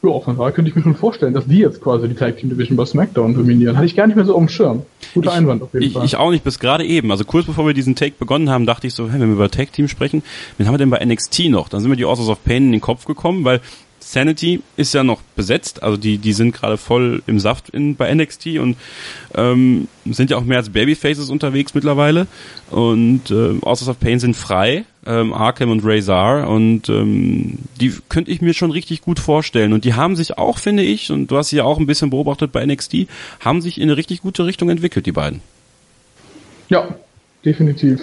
[0.00, 2.50] Ja, von daher könnte ich mir schon vorstellen, dass die jetzt quasi die Tag Team
[2.50, 3.76] Division bei SmackDown dominieren.
[3.76, 4.82] Hatte ich gar nicht mehr so auf dem Schirm.
[5.12, 6.04] Guter ich, Einwand auf jeden ich, Fall.
[6.04, 7.10] Ich auch nicht, bis gerade eben.
[7.10, 9.50] Also kurz bevor wir diesen Take begonnen haben, dachte ich so, hey, wenn wir über
[9.50, 10.22] Tag Team sprechen,
[10.56, 11.68] wen haben wir denn bei NXT noch?
[11.68, 13.60] Dann sind wir die Authors of Pain in den Kopf gekommen, weil
[14.10, 18.12] Sanity ist ja noch besetzt, also die, die sind gerade voll im Saft in, bei
[18.14, 18.78] NXT und
[19.34, 22.26] ähm, sind ja auch mehr als Babyfaces unterwegs mittlerweile.
[22.70, 28.30] Und äh, Authors of Pain sind frei, ähm, Arkham und Razor und ähm, die könnte
[28.30, 29.74] ich mir schon richtig gut vorstellen.
[29.74, 32.08] Und die haben sich auch, finde ich, und du hast sie ja auch ein bisschen
[32.08, 33.08] beobachtet bei NXT,
[33.40, 35.42] haben sich in eine richtig gute Richtung entwickelt, die beiden.
[36.70, 36.96] Ja,
[37.44, 38.00] definitiv.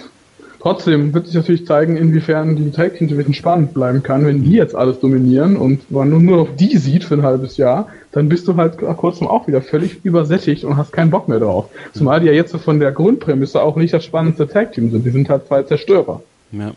[0.66, 4.54] Trotzdem wird sich natürlich zeigen, inwiefern die Tag Team Division spannend bleiben kann, wenn die
[4.54, 8.48] jetzt alles dominieren und man nur noch die sieht für ein halbes Jahr, dann bist
[8.48, 11.70] du halt kurzum auch wieder völlig übersättigt und hast keinen Bock mehr drauf.
[11.94, 15.06] Zumal die ja jetzt von der Grundprämisse auch nicht das spannendste Tag Team sind.
[15.06, 16.24] Die sind halt zwei Zerstörer.
[16.52, 16.72] Ja.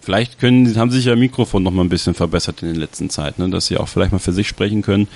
[0.00, 3.42] Vielleicht können, haben sich ja Mikrofon noch mal ein bisschen verbessert in den letzten Zeiten,
[3.42, 5.06] ne, dass sie auch vielleicht mal für sich sprechen können.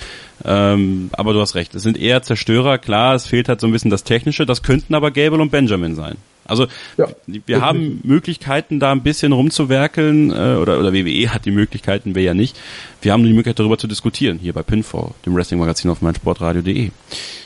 [0.44, 2.78] Ähm, aber du hast recht, es sind eher Zerstörer.
[2.78, 4.46] Klar, es fehlt halt so ein bisschen das Technische.
[4.46, 6.16] Das könnten aber Gable und Benjamin sein.
[6.44, 6.66] Also
[6.96, 12.14] ja, wir haben Möglichkeiten, da ein bisschen rumzuwerkeln, äh, oder, oder WWE hat die Möglichkeiten,
[12.14, 12.56] wir ja nicht.
[13.02, 16.90] Wir haben die Möglichkeit, darüber zu diskutieren, hier bei Pinfall, dem Wrestling-Magazin auf meinsportradio.de.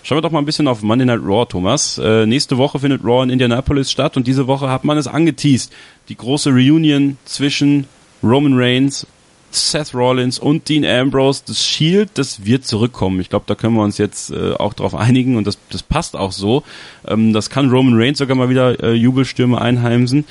[0.03, 1.99] Schauen wir doch mal ein bisschen auf Monday Night Raw, Thomas.
[1.99, 5.73] Äh, nächste Woche findet Raw in Indianapolis statt und diese Woche hat man es angeteased.
[6.09, 7.87] Die große Reunion zwischen
[8.23, 9.07] Roman Reigns
[9.51, 13.21] Seth Rollins und Dean Ambrose, das Shield, das wird zurückkommen.
[13.21, 16.17] Ich glaube, da können wir uns jetzt äh, auch drauf einigen und das, das passt
[16.17, 16.63] auch so.
[17.07, 20.25] Ähm, das kann Roman Reigns sogar mal wieder äh, Jubelstürme einheimsen.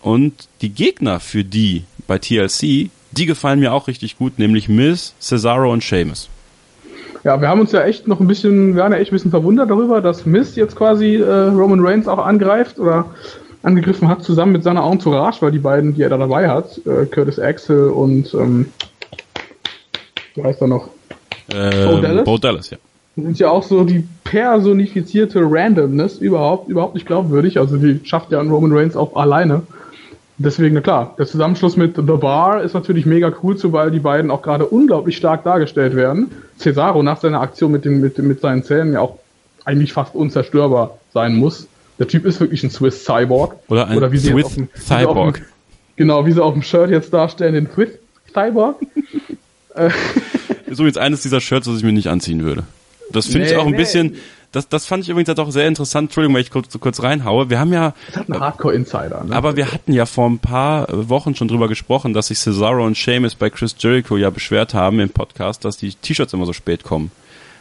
[0.00, 5.14] Und die Gegner für die bei TLC, die gefallen mir auch richtig gut, nämlich Miz,
[5.20, 6.28] Cesaro und Sheamus.
[7.24, 9.30] Ja, wir haben uns ja echt noch ein bisschen, wir waren ja echt ein bisschen
[9.30, 13.06] verwundert darüber, dass Miz jetzt quasi äh, Roman Reigns auch angreift oder
[13.62, 17.06] angegriffen hat, zusammen mit seiner Entourage, weil die beiden, die er da dabei hat, äh,
[17.06, 18.66] Curtis Axel und ähm,
[20.34, 20.88] wie heißt er noch?
[21.48, 22.24] Äh, Bo Dallas?
[22.24, 22.78] Bo Dallas, ja.
[23.16, 27.58] Sind ja auch so die personifizierte Randomness überhaupt, überhaupt nicht glaubwürdig.
[27.58, 29.62] Also die schafft ja Roman Reigns auch alleine.
[30.36, 34.30] Deswegen, na klar, der Zusammenschluss mit The Bar ist natürlich mega cool, weil die beiden
[34.30, 36.30] auch gerade unglaublich stark dargestellt werden.
[36.58, 39.18] Cesaro nach seiner Aktion mit, dem, mit, mit seinen Zähnen ja auch
[39.64, 41.66] eigentlich fast unzerstörbar sein muss.
[41.98, 43.56] Der Typ ist wirklich ein Swiss Cyborg.
[43.68, 45.36] Oder ein Oder wie Swiss dem, Cyborg.
[45.36, 45.46] Wie dem,
[45.96, 47.90] genau, wie sie auf dem Shirt jetzt darstellen, den Swiss
[48.32, 48.76] Cyborg.
[49.74, 49.90] Äh.
[50.66, 52.64] ist übrigens eines dieser Shirts, das ich mir nicht anziehen würde.
[53.12, 53.76] Das finde nee, ich auch ein nee.
[53.76, 54.16] bisschen,
[54.50, 56.08] das, das fand ich übrigens auch sehr interessant.
[56.08, 57.50] Entschuldigung, weil ich kurz, kurz reinhaue.
[57.50, 57.94] Wir haben ja.
[58.08, 59.36] Das hat einen Hardcore-Insider, ne?
[59.36, 62.96] Aber wir hatten ja vor ein paar Wochen schon drüber gesprochen, dass sich Cesaro und
[62.96, 66.82] Seamus bei Chris Jericho ja beschwert haben im Podcast, dass die T-Shirts immer so spät
[66.82, 67.10] kommen.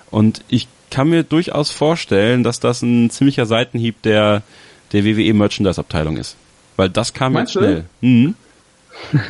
[0.09, 4.41] Und ich kann mir durchaus vorstellen, dass das ein ziemlicher Seitenhieb der,
[4.93, 6.35] der WWE Merchandise Abteilung ist.
[6.75, 7.83] Weil das kam Meinst jetzt schnell.
[8.01, 8.35] Mhm.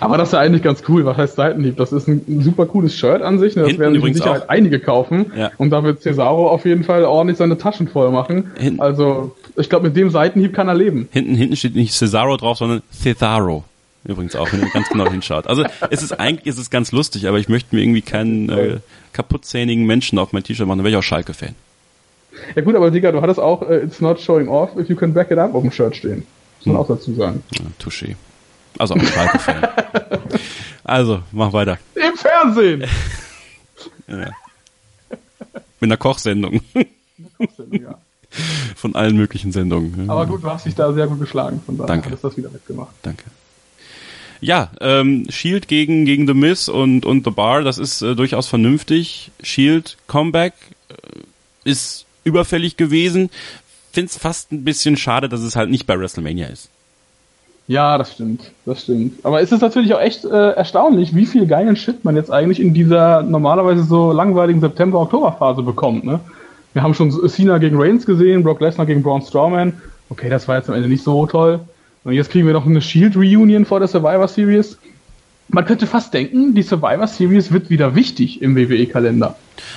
[0.00, 1.04] Aber das ist ja eigentlich ganz cool.
[1.04, 1.76] Was heißt Seitenhieb?
[1.76, 3.56] Das ist ein super cooles Shirt an sich.
[3.56, 3.62] Ne?
[3.62, 4.48] Das Hinten werden sich mit Sicherheit auch.
[4.48, 5.32] einige kaufen.
[5.36, 5.50] Ja.
[5.58, 8.52] Und da wird Cesaro auf jeden Fall ordentlich seine Taschen voll machen.
[8.56, 8.80] Hinten.
[8.80, 11.08] Also, ich glaube, mit dem Seitenhieb kann er leben.
[11.10, 13.64] Hinten, hinten steht nicht Cesaro drauf, sondern Cesaro.
[14.04, 15.46] Übrigens auch, wenn ihr ganz genau hinschaut.
[15.46, 18.78] Also es ist eigentlich ist es ganz lustig, aber ich möchte mir irgendwie keinen äh,
[19.12, 21.54] kaputtzähnigen Menschen auf mein T-Shirt machen, dann wäre ich auch Schalke-Fan.
[22.54, 25.14] Ja gut, aber Digga, du hattest auch uh, It's not showing off if you can
[25.14, 26.26] back it up auf dem Shirt stehen.
[26.58, 26.82] Muss man hm.
[26.82, 27.42] auch dazu sagen.
[27.52, 28.16] Ja, touché.
[28.78, 29.68] Also auch Schalke-Fan.
[30.84, 31.78] also, mach weiter.
[31.94, 32.84] Im Fernsehen!
[34.08, 34.30] ja.
[35.80, 36.60] Mit einer Kochsendung.
[37.38, 37.98] Kochsendung, ja.
[38.74, 40.10] Von allen möglichen Sendungen.
[40.10, 42.10] Aber gut, du hast dich da sehr gut geschlagen, von daher Danke.
[42.10, 42.94] hast du das wieder mitgemacht.
[43.02, 43.24] Danke.
[44.44, 48.46] Ja, ähm, Shield gegen, gegen The Miz und, und The Bar, das ist äh, durchaus
[48.46, 49.30] vernünftig.
[49.42, 50.52] Shield Comeback
[50.90, 50.94] äh,
[51.64, 53.30] ist überfällig gewesen.
[53.90, 56.68] Find's fast ein bisschen schade, dass es halt nicht bei WrestleMania ist.
[57.68, 59.24] Ja, das stimmt, das stimmt.
[59.24, 62.60] Aber es ist natürlich auch echt äh, erstaunlich, wie viel geilen Shit man jetzt eigentlich
[62.60, 66.04] in dieser normalerweise so langweiligen September-Oktober-Phase bekommt.
[66.04, 66.20] Ne?
[66.74, 69.80] Wir haben schon Cena gegen Reigns gesehen, Brock Lesnar gegen Braun Strowman.
[70.10, 71.60] Okay, das war jetzt am Ende nicht so toll.
[72.04, 74.78] Und jetzt kriegen wir noch eine Shield Reunion vor der Survivor Series.
[75.48, 79.36] Man könnte fast denken, die Survivor Series wird wieder wichtig im WWE-Kalender.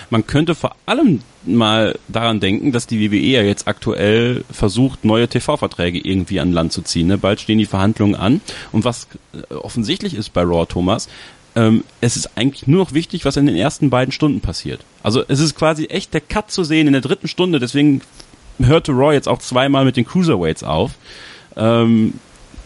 [0.09, 5.27] Man könnte vor allem mal daran denken, dass die WWE ja jetzt aktuell versucht, neue
[5.27, 7.07] TV-Verträge irgendwie an Land zu ziehen.
[7.07, 7.17] Ne?
[7.17, 8.41] Bald stehen die Verhandlungen an.
[8.71, 11.09] Und was äh, offensichtlich ist bei Raw, Thomas,
[11.55, 14.81] ähm, es ist eigentlich nur noch wichtig, was in den ersten beiden Stunden passiert.
[15.03, 17.59] Also es ist quasi echt der Cut zu sehen in der dritten Stunde.
[17.59, 18.01] Deswegen
[18.59, 20.91] hörte Raw jetzt auch zweimal mit den Cruiserweights auf.
[21.57, 22.13] Ähm,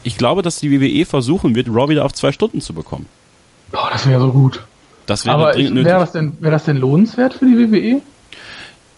[0.03, 3.05] ich glaube, dass die WWE versuchen wird, Raw wieder auf zwei Stunden zu bekommen.
[3.71, 4.63] Boah, das wäre so gut.
[5.05, 8.01] Das wäre Aber wäre das denn, wäre das denn lohnenswert für die WWE?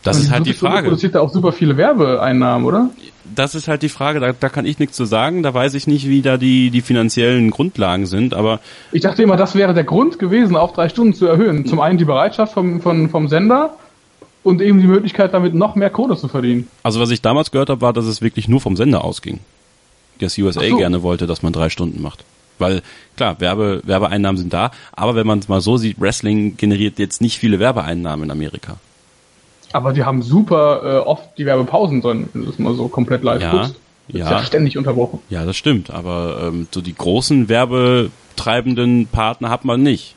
[0.03, 0.83] Das ist halt die Frage.
[0.87, 2.89] produziert da auch super viele Werbeeinnahmen, oder?
[3.35, 5.87] Das ist halt die Frage, da, da kann ich nichts zu sagen, da weiß ich
[5.87, 8.59] nicht, wie da die, die finanziellen Grundlagen sind, aber.
[8.91, 11.65] Ich dachte immer, das wäre der Grund gewesen, auf drei Stunden zu erhöhen.
[11.65, 13.77] Zum einen die Bereitschaft vom, vom, vom Sender
[14.43, 16.67] und eben die Möglichkeit, damit noch mehr Kohle zu verdienen.
[16.83, 19.39] Also was ich damals gehört habe, war, dass es wirklich nur vom Sender ausging
[20.19, 20.77] das USA so.
[20.77, 22.23] gerne wollte, dass man drei Stunden macht.
[22.59, 22.81] Weil,
[23.17, 27.21] klar, Werbe, Werbeeinnahmen sind da, aber wenn man es mal so sieht, Wrestling generiert jetzt
[27.21, 28.77] nicht viele Werbeeinnahmen in Amerika.
[29.71, 33.23] Aber die haben super äh, oft die Werbepausen drin, wenn du es mal so komplett
[33.23, 33.75] live ja, guckst.
[34.07, 34.25] Ja.
[34.25, 35.19] Ist ja ständig unterbrochen.
[35.29, 40.15] Ja, das stimmt, aber ähm, so die großen werbetreibenden Partner hat man nicht.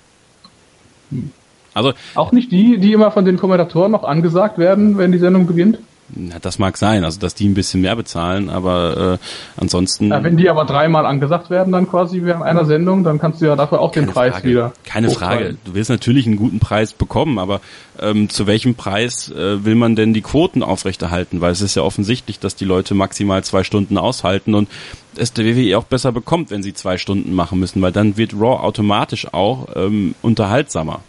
[1.10, 1.30] Hm.
[1.72, 5.46] Also auch nicht die, die immer von den Kommentatoren noch angesagt werden, wenn die Sendung
[5.46, 5.78] beginnt?
[6.08, 10.08] Na, das mag sein, also dass die ein bisschen mehr bezahlen, aber äh, ansonsten.
[10.08, 13.46] Ja, wenn die aber dreimal angesagt werden, dann quasi während einer Sendung, dann kannst du
[13.46, 14.48] ja dafür auch den Preis Frage.
[14.48, 14.72] wieder.
[14.84, 15.56] Keine Frage.
[15.64, 17.60] Du willst natürlich einen guten Preis bekommen, aber
[17.98, 21.40] ähm, zu welchem Preis äh, will man denn die Quoten aufrechterhalten?
[21.40, 24.68] Weil es ist ja offensichtlich, dass die Leute maximal zwei Stunden aushalten und
[25.16, 28.34] es der WWE auch besser bekommt, wenn sie zwei Stunden machen müssen, weil dann wird
[28.34, 31.00] Raw automatisch auch ähm, unterhaltsamer.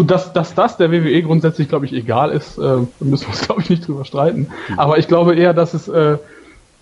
[0.00, 3.42] Gut, dass, dass das der WWE grundsätzlich, glaube ich, egal ist, äh, müssen wir uns,
[3.42, 4.48] glaube ich, nicht drüber streiten.
[4.68, 4.78] Mhm.
[4.78, 6.16] Aber ich glaube eher, dass es äh,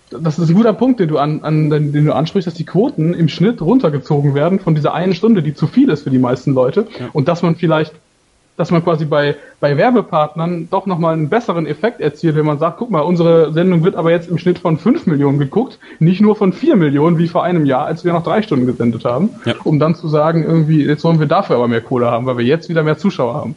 [0.09, 3.13] das ist ein guter Punkt, den du an, an den du ansprichst, dass die Quoten
[3.13, 6.53] im Schnitt runtergezogen werden von dieser einen Stunde, die zu viel ist für die meisten
[6.53, 6.87] Leute.
[6.97, 7.09] Ja.
[7.11, 7.91] Und dass man vielleicht,
[8.59, 12.77] dass man quasi bei, bei Werbepartnern doch nochmal einen besseren Effekt erzielt, wenn man sagt,
[12.77, 16.35] guck mal, unsere Sendung wird aber jetzt im Schnitt von fünf Millionen geguckt, nicht nur
[16.35, 19.29] von vier Millionen wie vor einem Jahr, als wir noch drei Stunden gesendet haben.
[19.45, 19.53] Ja.
[19.63, 22.43] Um dann zu sagen, irgendwie, jetzt wollen wir dafür aber mehr Kohle haben, weil wir
[22.43, 23.55] jetzt wieder mehr Zuschauer haben.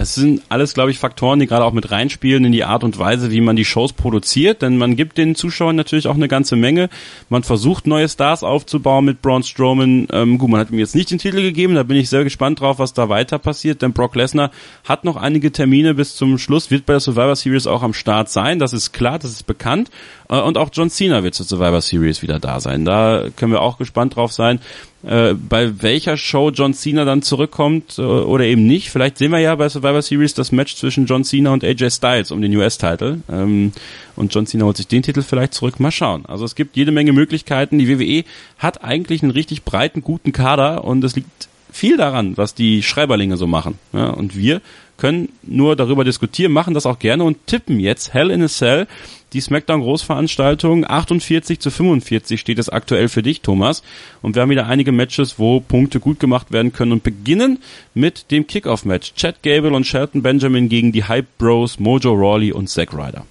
[0.00, 2.98] Das sind alles, glaube ich, Faktoren, die gerade auch mit reinspielen in die Art und
[2.98, 6.56] Weise, wie man die Shows produziert, denn man gibt den Zuschauern natürlich auch eine ganze
[6.56, 6.88] Menge.
[7.28, 10.08] Man versucht neue Stars aufzubauen mit Braun Strowman.
[10.10, 12.60] Ähm, gut, man hat ihm jetzt nicht den Titel gegeben, da bin ich sehr gespannt
[12.60, 14.52] drauf, was da weiter passiert, denn Brock Lesnar
[14.84, 18.30] hat noch einige Termine bis zum Schluss, wird bei der Survivor Series auch am Start
[18.30, 19.90] sein, das ist klar, das ist bekannt.
[20.30, 22.84] Äh, und auch John Cena wird zur Survivor Series wieder da sein.
[22.84, 24.60] Da können wir auch gespannt drauf sein
[25.02, 28.90] äh, bei welcher Show John Cena dann zurückkommt äh, oder eben nicht.
[28.90, 32.30] Vielleicht sehen wir ja bei Survivor Series das Match zwischen John Cena und AJ Styles
[32.30, 33.18] um den US-Titel.
[33.30, 33.72] Ähm,
[34.16, 35.80] und John Cena holt sich den Titel vielleicht zurück.
[35.80, 36.26] Mal schauen.
[36.26, 37.78] Also es gibt jede Menge Möglichkeiten.
[37.78, 38.24] Die WWE
[38.58, 43.36] hat eigentlich einen richtig breiten, guten Kader und es liegt viel daran, was die Schreiberlinge
[43.36, 43.78] so machen.
[43.92, 44.60] Ja, und wir
[44.96, 48.86] können nur darüber diskutieren, machen das auch gerne und tippen jetzt Hell in a Cell
[49.32, 50.84] die SmackDown Großveranstaltung.
[50.86, 53.82] 48 zu 45 steht es aktuell für dich, Thomas.
[54.22, 57.58] Und wir haben wieder einige Matches, wo Punkte gut gemacht werden können und beginnen
[57.94, 59.14] mit dem Kickoff-Match.
[59.14, 63.24] Chad Gable und Shelton Benjamin gegen die Hype Bros, Mojo Rawley und Zack Ryder.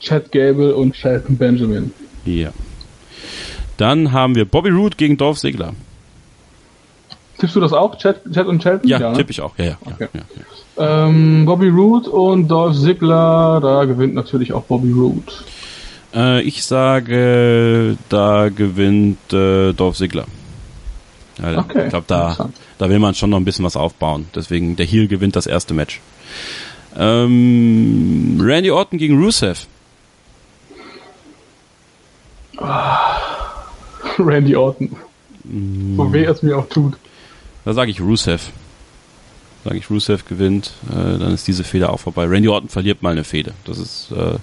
[0.00, 1.92] Chad Gable und Shelton Benjamin.
[2.24, 2.52] Ja.
[3.76, 5.74] Dann haben wir Bobby Roode gegen Dolph Ziggler.
[7.38, 8.88] Tippst du das auch, Chad, Chad und Shelton?
[8.88, 9.18] Ja, ja ne?
[9.18, 9.56] tippe ich auch.
[9.58, 10.08] Ja, ja, okay.
[10.12, 10.20] ja,
[10.76, 11.06] ja.
[11.06, 15.32] Ähm, Bobby Roode und Dolph Ziggler, da gewinnt natürlich auch Bobby Roode.
[16.14, 20.26] Äh, ich sage, da gewinnt äh, Dolph Ziggler.
[21.42, 24.26] Ja, okay, ich glaube, da, da will man schon noch ein bisschen was aufbauen.
[24.34, 26.00] Deswegen, der Heel gewinnt das erste Match.
[26.96, 29.66] Ähm, Randy Orton gegen Rusev.
[32.56, 33.18] Ah,
[34.18, 34.96] Randy Orton.
[35.44, 35.96] Mm.
[35.96, 36.96] So weh es mir auch tut.
[37.66, 38.52] Da sage ich Rusev
[39.66, 42.24] sage ich, Rusev gewinnt, äh, dann ist diese Fehde auch vorbei.
[42.26, 43.52] Randy Orton verliert mal eine Fehde.
[43.64, 44.38] Das ist äh,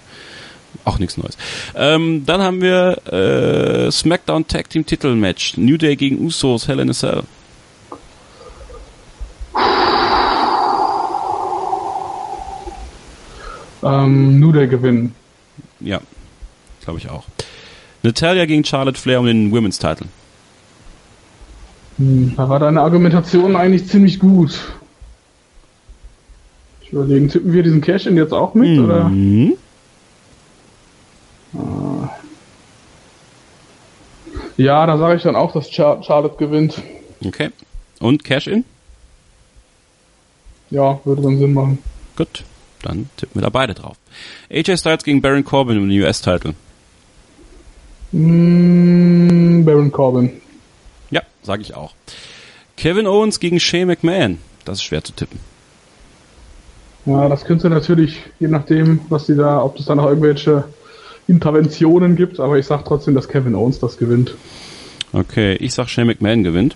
[0.83, 1.37] auch nichts Neues.
[1.75, 5.55] Ähm, dann haben wir äh, SmackDown Tag Team Titel Match.
[5.57, 7.23] New Day gegen Usos, Hell in a Cell.
[13.81, 15.15] Ähm, New Day gewinnen.
[15.79, 16.01] Ja,
[16.83, 17.23] glaube ich auch.
[18.01, 20.07] Natalia gegen Charlotte Flair um den Women's Title.
[21.97, 24.59] Hm, da war deine Argumentation eigentlich ziemlich gut
[26.93, 28.85] überlegen, tippen wir diesen Cash-In jetzt auch mit, mhm.
[28.85, 29.11] oder?
[31.57, 32.09] Ah.
[34.57, 36.81] Ja, da sage ich dann auch, dass Char Charlotte gewinnt.
[37.25, 37.49] Okay.
[37.99, 38.63] Und Cash-In?
[40.69, 41.79] Ja, würde dann Sinn machen.
[42.15, 42.43] Gut,
[42.81, 43.97] dann tippen wir da beide drauf.
[44.51, 46.53] AJ Styles gegen Baron Corbin um den US-Title.
[48.11, 50.41] Mm, Baron Corbin.
[51.43, 51.93] Sage ich auch.
[52.77, 54.39] Kevin Owens gegen Shane McMahon.
[54.65, 55.39] Das ist schwer zu tippen.
[57.05, 60.63] Ja, das könnte natürlich, je nachdem, was die da, ob es da noch irgendwelche
[61.27, 64.35] Interventionen gibt, aber ich sag trotzdem, dass Kevin Owens das gewinnt.
[65.11, 66.75] Okay, ich sag Shane McMahon gewinnt.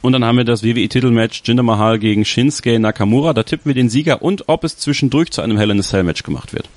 [0.00, 3.32] Und dann haben wir das WWE-Titelmatch Jinder Mahal gegen Shinsuke Nakamura.
[3.32, 6.04] Da tippen wir den Sieger und ob es zwischendurch zu einem Hell in a Cell
[6.04, 6.68] Match gemacht wird.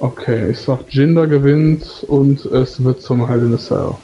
[0.00, 3.94] Okay, ich sag Jinder gewinnt und es wird zum Hell in a Cell.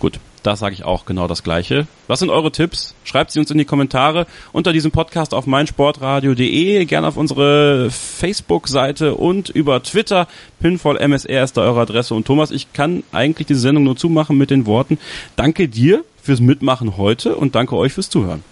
[0.00, 0.20] Gut.
[0.42, 1.86] Da sage ich auch genau das Gleiche.
[2.06, 2.94] Was sind eure Tipps?
[3.04, 9.14] Schreibt sie uns in die Kommentare unter diesem Podcast auf meinsportradio.de, gerne auf unsere Facebook-Seite
[9.14, 10.28] und über Twitter.
[10.60, 12.14] Pinfall MSR ist da eure Adresse.
[12.14, 14.98] Und Thomas, ich kann eigentlich diese Sendung nur zumachen mit den Worten,
[15.36, 18.44] danke dir fürs Mitmachen heute und danke euch fürs Zuhören.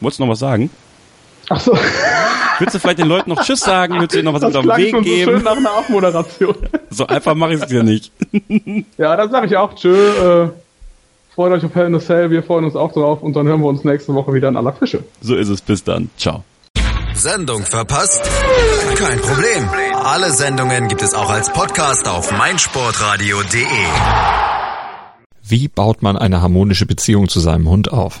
[0.00, 0.70] Wolltest du noch was sagen?
[1.50, 1.78] Ach so.
[2.58, 3.94] Würdest du vielleicht den Leuten noch Tschüss sagen?
[3.94, 5.24] Würdest du ihnen noch was das mit auf den Weg schon geben?
[5.24, 6.56] So schön nach einer Abmoderation.
[6.90, 8.12] So einfach mache ich es dir nicht.
[8.98, 9.94] Ja, dann sage ich auch Tschö.
[10.44, 10.50] Äh,
[11.34, 12.30] freut euch auf Hell in a Cell.
[12.30, 13.22] Wir freuen uns auch drauf.
[13.22, 15.04] Und dann hören wir uns nächste Woche wieder in aller Frische.
[15.20, 15.60] So ist es.
[15.60, 16.10] Bis dann.
[16.16, 16.44] Ciao.
[17.14, 18.22] Sendung verpasst?
[18.96, 19.68] Kein Problem.
[20.04, 23.62] Alle Sendungen gibt es auch als Podcast auf meinsportradio.de.
[25.42, 28.20] Wie baut man eine harmonische Beziehung zu seinem Hund auf?